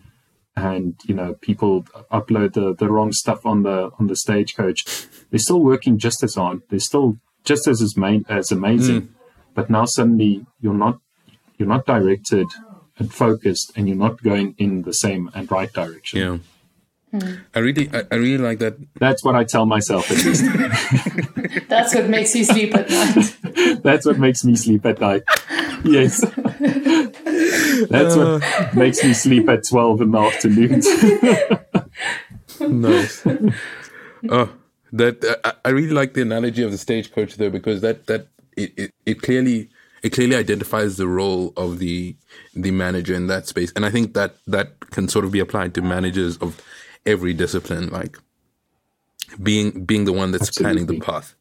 [0.57, 5.39] And you know people upload the the wrong stuff on the on the stagecoach they're
[5.39, 9.09] still working just as hard they're still just as as, main, as amazing mm.
[9.55, 10.99] but now suddenly you're not
[11.59, 12.47] you're not directed
[12.99, 16.39] and focused and you're not going in the same and right direction Yeah.
[17.13, 17.35] Hmm.
[17.55, 18.77] I really, I, I really like that.
[18.99, 20.45] That's what I tell myself at least.
[21.69, 23.83] That's what makes you sleep at night.
[23.83, 25.23] That's what makes me sleep at night.
[25.85, 26.25] Yes.
[27.89, 28.69] That's what uh.
[28.75, 30.81] makes me sleep at 12 in the afternoon.
[32.81, 33.27] nice.
[34.29, 34.53] oh,
[34.93, 38.29] that uh, I, I really like the analogy of the stagecoach though, because that that
[38.57, 39.71] it, it, it clearly
[40.03, 42.17] it clearly identifies the role of the
[42.55, 45.75] the manager in that space, and I think that that can sort of be applied
[45.75, 46.63] to managers of
[47.05, 48.19] every discipline, like
[49.43, 51.35] being being the one that's planning the path.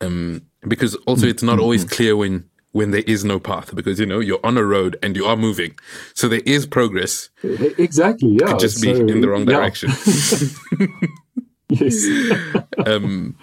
[0.00, 1.94] Um, because also it's not always mm-hmm.
[1.94, 5.16] clear when when there is no path because you know you're on a road and
[5.16, 5.72] you are moving,
[6.14, 7.30] so there is progress,
[7.78, 8.46] exactly, yeah.
[8.48, 9.56] could just be So, in the wrong yeah.
[9.56, 9.90] direction.
[11.70, 12.04] Yes.
[12.86, 13.36] um,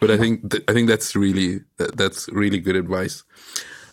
[0.00, 3.22] but I think th- I think that's really that, that's really good advice.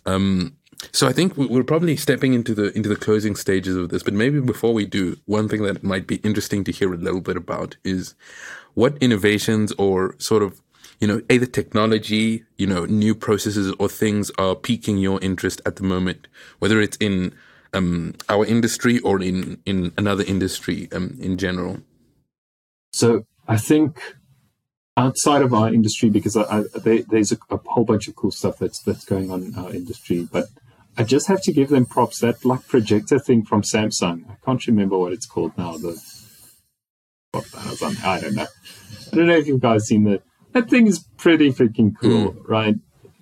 [0.05, 0.57] Um,
[0.91, 4.03] so I think we- we're probably stepping into the into the closing stages of this.
[4.03, 7.21] But maybe before we do, one thing that might be interesting to hear a little
[7.21, 8.15] bit about is
[8.73, 10.61] what innovations or sort of
[10.99, 15.75] you know either technology, you know, new processes or things are piquing your interest at
[15.77, 16.27] the moment,
[16.59, 17.33] whether it's in
[17.73, 21.79] um, our industry or in in another industry um, in general.
[22.91, 23.99] So I think
[24.95, 28.31] outside of our industry, because I, I, they, there's a, a whole bunch of cool
[28.31, 30.45] stuff that's that's going on in our industry, but
[30.97, 32.19] I just have to give them props.
[32.19, 35.77] That like projector thing from Samsung, I can't remember what it's called now.
[35.77, 35.99] The
[37.31, 37.45] what
[38.03, 38.45] I don't know.
[39.11, 40.21] I don't know if you guys seen that.
[40.53, 42.51] That thing is pretty freaking cool, hmm.
[42.51, 42.75] right?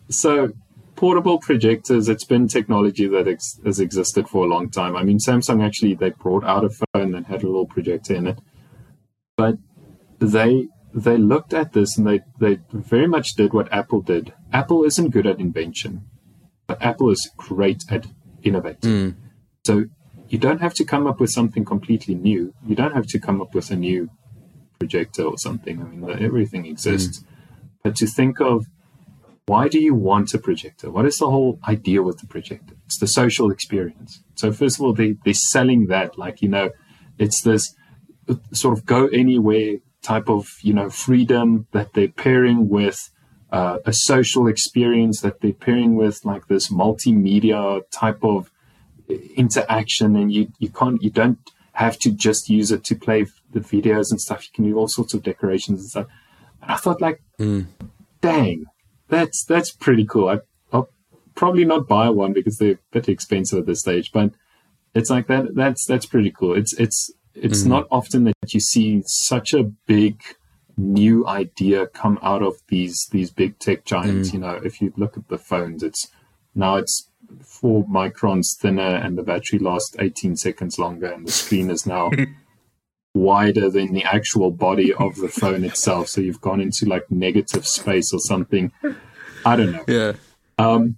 [0.10, 0.52] So
[0.96, 4.96] portable projectors, it's been technology that ex- has existed for a long time.
[4.96, 8.28] I mean, Samsung actually they brought out a phone that had a little projector in
[8.28, 8.40] it
[9.42, 9.58] but
[10.20, 14.34] they they looked at this and they they very much did what Apple did.
[14.54, 16.04] Apple isn't good at invention,
[16.68, 18.06] but Apple is great at
[18.44, 18.92] innovating.
[18.92, 19.10] Hmm.
[19.66, 19.86] So
[20.30, 22.54] you don't have to come up with something completely new.
[22.66, 24.10] You don't have to come up with a new
[24.82, 25.76] projector or something.
[25.82, 27.16] I mean, everything exists.
[27.84, 28.58] But to think of
[29.52, 30.88] why do you want a projector?
[30.96, 32.76] What is the whole idea with the projector?
[32.86, 34.12] It's the social experience.
[34.42, 36.68] So first of all, they, they're selling that like, you know,
[37.24, 37.64] it's this
[38.62, 39.72] sort of go anywhere
[40.12, 43.00] type of, you know, freedom that they're pairing with
[43.58, 47.62] uh, a social experience that they're pairing with like this multimedia
[47.92, 48.50] type of
[49.36, 50.16] interaction.
[50.20, 51.40] And you, you can't, you don't
[51.74, 54.44] have to just use it to play the videos and stuff.
[54.44, 56.08] You can do all sorts of decorations and stuff.
[56.62, 57.62] And I thought like, hmm.
[58.22, 58.66] dang,
[59.08, 60.30] that's that's pretty cool.
[60.30, 60.40] I,
[60.72, 60.90] I'll
[61.36, 64.32] probably not buy one because they're a bit expensive at this stage, but
[64.94, 65.56] it's like that.
[65.56, 66.56] That's that's pretty cool.
[66.56, 67.70] It's it's it's hmm.
[67.70, 70.22] not often that you see such a big
[70.78, 74.30] new idea come out of these these big tech giants.
[74.30, 74.36] Hmm.
[74.36, 76.08] You know, if you look at the phones, it's
[76.56, 77.10] now it's
[77.44, 82.12] four microns thinner and the battery lasts 18 seconds longer and the screen is now
[83.14, 86.08] wider than the actual body of the phone itself.
[86.08, 88.72] So you've gone into like negative space or something.
[89.46, 89.86] I don't know.
[89.88, 90.14] Yeah.
[90.58, 90.98] Um,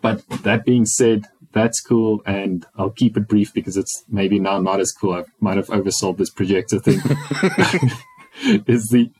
[0.00, 4.60] But that being said, that's cool, and I'll keep it brief because it's maybe now
[4.60, 5.14] not as cool.
[5.14, 7.00] I might have oversold this projector thing.
[8.66, 9.10] is the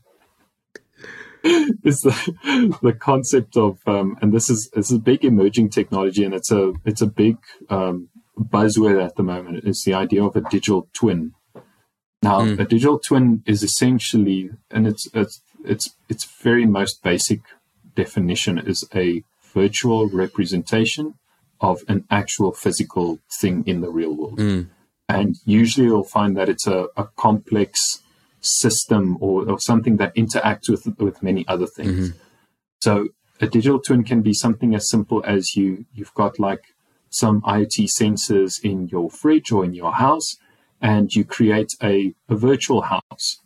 [1.42, 6.24] is the the concept of um, and this is this is a big emerging technology,
[6.24, 7.38] and it's a it's a big
[7.70, 8.08] um,
[8.38, 9.64] buzzword at the moment.
[9.64, 11.32] It's the idea of a digital twin.
[12.22, 17.40] Now, a digital twin is essentially, and it's it's it's its very most basic
[17.94, 19.22] definition is a
[19.54, 21.14] virtual representation
[21.60, 24.38] of an actual physical thing in the real world.
[25.08, 28.02] And usually you'll find that it's a, a complex
[28.40, 32.10] system or, or something that interacts with with many other things.
[32.10, 32.18] Mm-hmm.
[32.80, 33.08] So
[33.40, 36.62] a digital twin can be something as simple as you you've got like
[37.10, 40.36] some IoT sensors in your fridge or in your house,
[40.80, 43.40] and you create a, a virtual house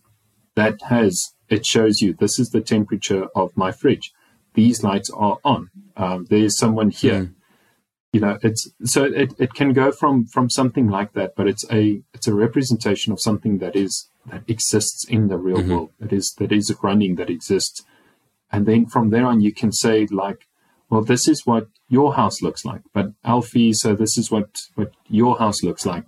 [0.54, 4.12] that has it shows you this is the temperature of my fridge.
[4.54, 5.70] These lights are on.
[5.96, 7.20] Um, there's someone here.
[7.20, 7.34] Mm.
[8.12, 11.64] You know, it's so it, it can go from from something like that, but it's
[11.70, 15.68] a it's a representation of something that is that exists in the real Mhm.
[15.68, 15.90] world.
[15.98, 17.82] That is that is running that exists.
[18.50, 20.46] And then from there on you can say like,
[20.90, 22.82] well, this is what your house looks like.
[22.92, 26.04] But Alfie, so this is what, what your house looks like.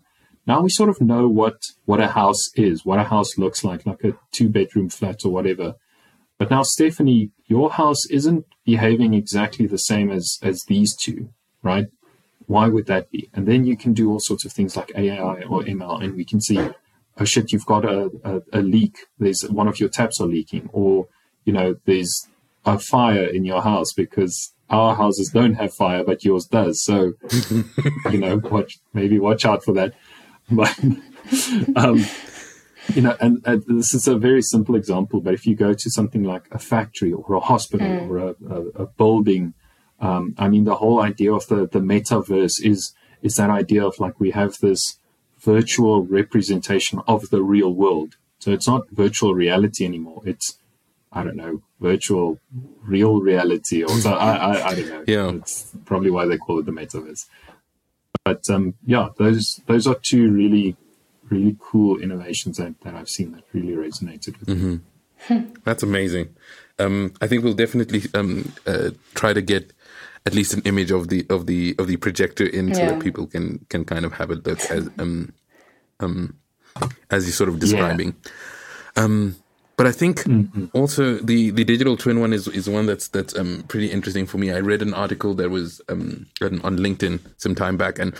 [0.46, 1.56] Now we sort of know what,
[1.86, 5.30] what a house is, what a house looks like, like a two bedroom flat or
[5.30, 5.74] whatever.
[6.38, 11.30] But now, Stephanie, your house isn't behaving exactly the same as, as these two,
[11.62, 11.86] right?
[12.46, 13.30] Why would that be?
[13.32, 16.24] And then you can do all sorts of things like AI or ML, and we
[16.24, 16.58] can see,
[17.18, 19.06] oh shit, you've got a, a, a leak.
[19.18, 21.06] There's one of your taps are leaking, or
[21.44, 22.28] you know, there's
[22.66, 26.82] a fire in your house because our houses don't have fire, but yours does.
[26.84, 27.14] So,
[28.10, 29.94] you know, watch maybe watch out for that.
[30.50, 30.78] But
[31.76, 32.04] um,
[32.92, 35.20] you know, and, and this is a very simple example.
[35.20, 38.60] But if you go to something like a factory or a hospital or a, a,
[38.82, 39.54] a building,
[40.00, 43.98] um, I mean, the whole idea of the the metaverse is is that idea of
[43.98, 44.98] like we have this
[45.38, 48.16] virtual representation of the real world.
[48.38, 50.22] So it's not virtual reality anymore.
[50.26, 50.58] It's
[51.10, 52.40] I don't know, virtual
[52.82, 54.12] real reality or so.
[54.12, 55.04] I, I, I don't know.
[55.06, 55.30] Yeah.
[55.36, 57.26] it's probably why they call it the metaverse.
[58.24, 60.76] But um, yeah, those those are two really
[61.30, 64.80] really cool innovations that, that I've seen that really resonated with me.
[65.64, 66.34] That's amazing.
[66.78, 69.72] Um, I think we'll definitely um, uh, try to get
[70.26, 72.88] at least an image of the of the of the projector in so Yeah.
[72.88, 75.32] that people can can kind of have a look as um
[76.00, 76.36] um
[77.10, 78.16] as you're sort of describing.
[78.96, 79.36] Um,
[79.76, 80.24] but I think
[80.72, 84.38] also the the digital twin one is is one that's that's um pretty interesting for
[84.38, 84.52] me.
[84.52, 88.14] I read an article that was um on on LinkedIn some time back, and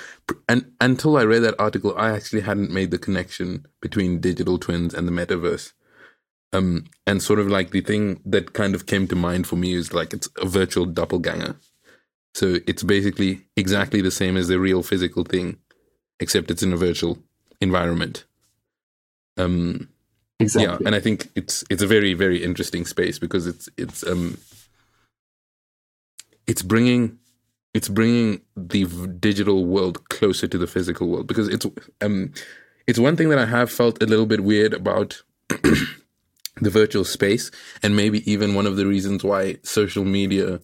[0.49, 4.95] and until I read that article, I actually hadn't made the connection between digital twins
[4.95, 5.73] and the metaverse.
[6.53, 9.75] Um, and sort of like the thing that kind of came to mind for me
[9.75, 11.57] is like it's a virtual doppelganger.
[12.35, 15.59] So it's basically exactly the same as the real physical thing,
[16.21, 17.19] except it's in a virtual
[17.61, 18.25] environment.
[19.37, 19.89] Um,
[20.45, 20.73] Exactly.
[20.73, 24.39] yeah, and I think it's it's a very very interesting space because it's it's um
[26.47, 27.19] it's bringing
[27.73, 31.67] it's bringing the v- digital world closer to the physical world because it's
[32.01, 32.33] um
[32.87, 37.51] it's one thing that I have felt a little bit weird about the virtual space
[37.83, 40.61] and maybe even one of the reasons why social media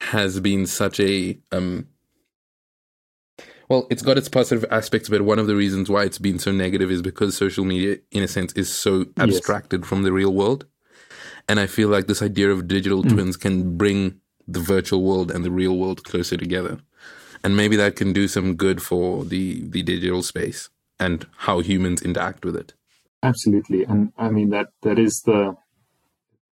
[0.00, 1.86] has been such a um
[3.68, 6.52] well, it's got its positive aspects, but one of the reasons why it's been so
[6.52, 10.66] negative is because social media, in a sense, is so abstracted from the real world.
[11.48, 15.44] And I feel like this idea of digital twins can bring the virtual world and
[15.44, 16.78] the real world closer together.
[17.44, 20.68] And maybe that can do some good for the, the digital space
[20.98, 22.74] and how humans interact with it.
[23.22, 25.56] Absolutely, and I mean that that is the.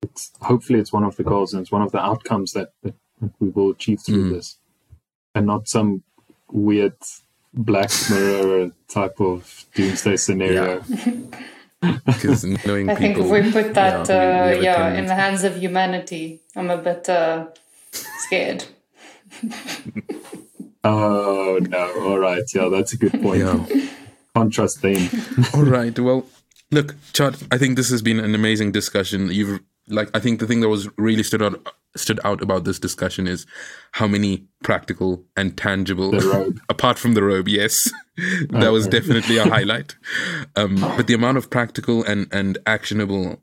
[0.02, 2.94] It's hopefully it's one of the goals and it's one of the outcomes that that,
[3.20, 4.34] that we will achieve through Mm.
[4.34, 4.59] this,
[5.34, 6.02] and not some
[6.51, 6.97] weird
[7.52, 10.82] Black Mirror type of doomsday scenario.
[12.06, 15.44] Because knowing I think if we put that, yeah, we uh, yeah, in the hands
[15.44, 17.47] of humanity, I'm a bit uh,
[17.93, 18.64] scared.
[20.86, 22.05] Oh no!
[22.05, 23.40] All right, yeah, that's a good point.
[23.40, 23.89] Yeah.
[24.35, 25.09] Contrast them.
[25.55, 25.98] All right.
[25.98, 26.27] Well,
[26.70, 27.44] look, Tjaart.
[27.51, 29.28] I think this has been an amazing discussion.
[29.32, 32.78] You've like, I think the thing that was really stood out stood out about this
[32.78, 33.46] discussion is
[33.92, 36.12] how many practical and tangible,
[36.68, 37.90] apart from the robe, yes,
[38.50, 39.96] that was definitely a highlight.
[40.56, 43.42] Um, but the amount of practical and and actionable,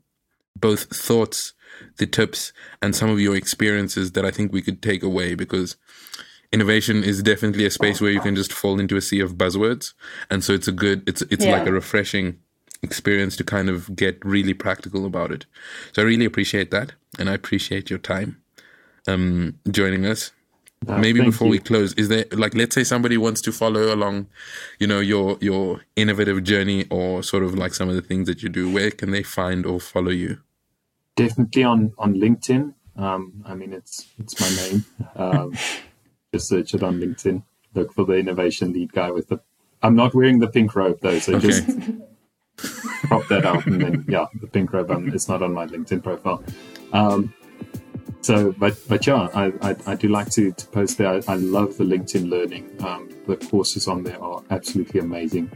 [0.56, 1.52] both thoughts,
[1.98, 2.52] the tips,
[2.82, 5.76] and some of your experiences that I think we could take away because
[6.52, 9.92] innovation is definitely a space where you can just fall into a sea of buzzwords
[10.30, 11.58] and so it's a good it's it's Yeah.
[11.58, 12.38] like a refreshing
[12.84, 15.46] experience to kind of get really practical about it
[15.92, 18.40] so i really appreciate that and i appreciate your time
[19.08, 20.30] um joining us
[20.86, 21.52] Uh, maybe before you.
[21.52, 24.26] we close is there like let's say somebody wants to follow along
[24.78, 28.42] you know your your innovative journey or sort of like some of the things that
[28.42, 30.32] you do where can they find or follow you
[31.16, 32.74] definitely on on LinkedIn.
[32.96, 34.84] Um, I mean, it's it's my name.
[35.16, 35.52] Um,
[36.34, 37.42] just search it on LinkedIn.
[37.74, 39.38] Look for the innovation lead guy with the.
[39.82, 41.68] I'm not wearing the pink robe though, so okay just
[42.56, 44.90] crop that out, and then yeah, the pink robe.
[44.90, 46.42] Um, it's not on my LinkedIn profile.
[46.92, 47.34] Um,
[48.20, 51.08] so, but but yeah, I, I, I do like to, to post there.
[51.08, 52.74] I, I love the LinkedIn learning.
[52.82, 55.50] Um, the courses on there are absolutely amazing.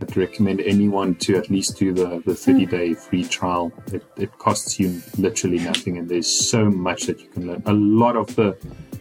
[0.00, 3.72] I'd recommend anyone to at least do the, the 30 day free trial.
[3.92, 7.62] It, it costs you literally nothing, and there's so much that you can learn.
[7.66, 8.56] A lot of the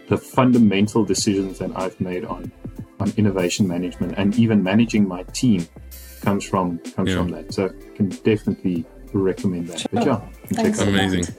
[0.09, 2.51] the fundamental decisions that I've made on
[2.99, 5.67] on innovation management and even managing my team
[6.23, 7.17] comes from comes Yeah.
[7.17, 7.53] from that.
[7.53, 9.85] So I can definitely recommend that.
[9.91, 10.93] But yeah, you can check Thanks that out.
[10.93, 10.99] lot.
[11.01, 11.35] Amazing.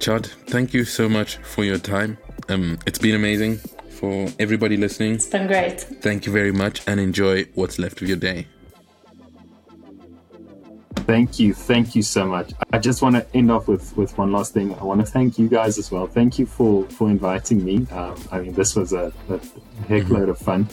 [0.00, 2.18] Tjaart, thank you so much for your time.
[2.48, 3.58] Um, it's been amazing
[3.88, 5.14] for everybody listening.
[5.14, 5.80] It's been great.
[5.80, 8.46] Thank you very much and enjoy what's left of your day.
[11.06, 12.52] Thank you, thank you so much.
[12.72, 14.74] I just want to end off with with one last thing.
[14.74, 16.06] I want to thank you guys as well.
[16.06, 17.86] Thank you for for inviting me.
[17.92, 19.38] Um, I mean, this was a, a
[19.86, 20.66] heck load of fun.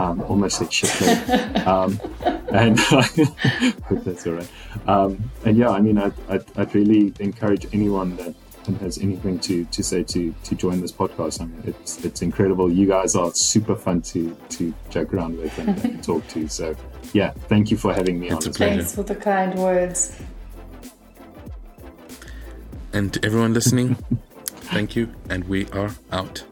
[0.00, 1.66] Um, almost said shitload.
[1.66, 2.00] um,
[2.54, 4.48] and hope that's all right.
[4.86, 8.34] Um, and yeah, I mean, I'd, I'd, I'd really encourage anyone that
[8.80, 11.40] has anything to, to say to to join this podcast.
[11.40, 12.70] I mean, it's it's incredible.
[12.72, 16.48] You guys are super fun to to joke around with and, and talk to.
[16.48, 16.76] So
[17.12, 18.42] yeah, thank you for having me It's on.
[18.46, 18.74] a as pleasure.
[18.76, 20.20] Thanks for the kind words.
[22.92, 23.96] And to everyone listening,
[24.72, 26.44] thank you, and we are out.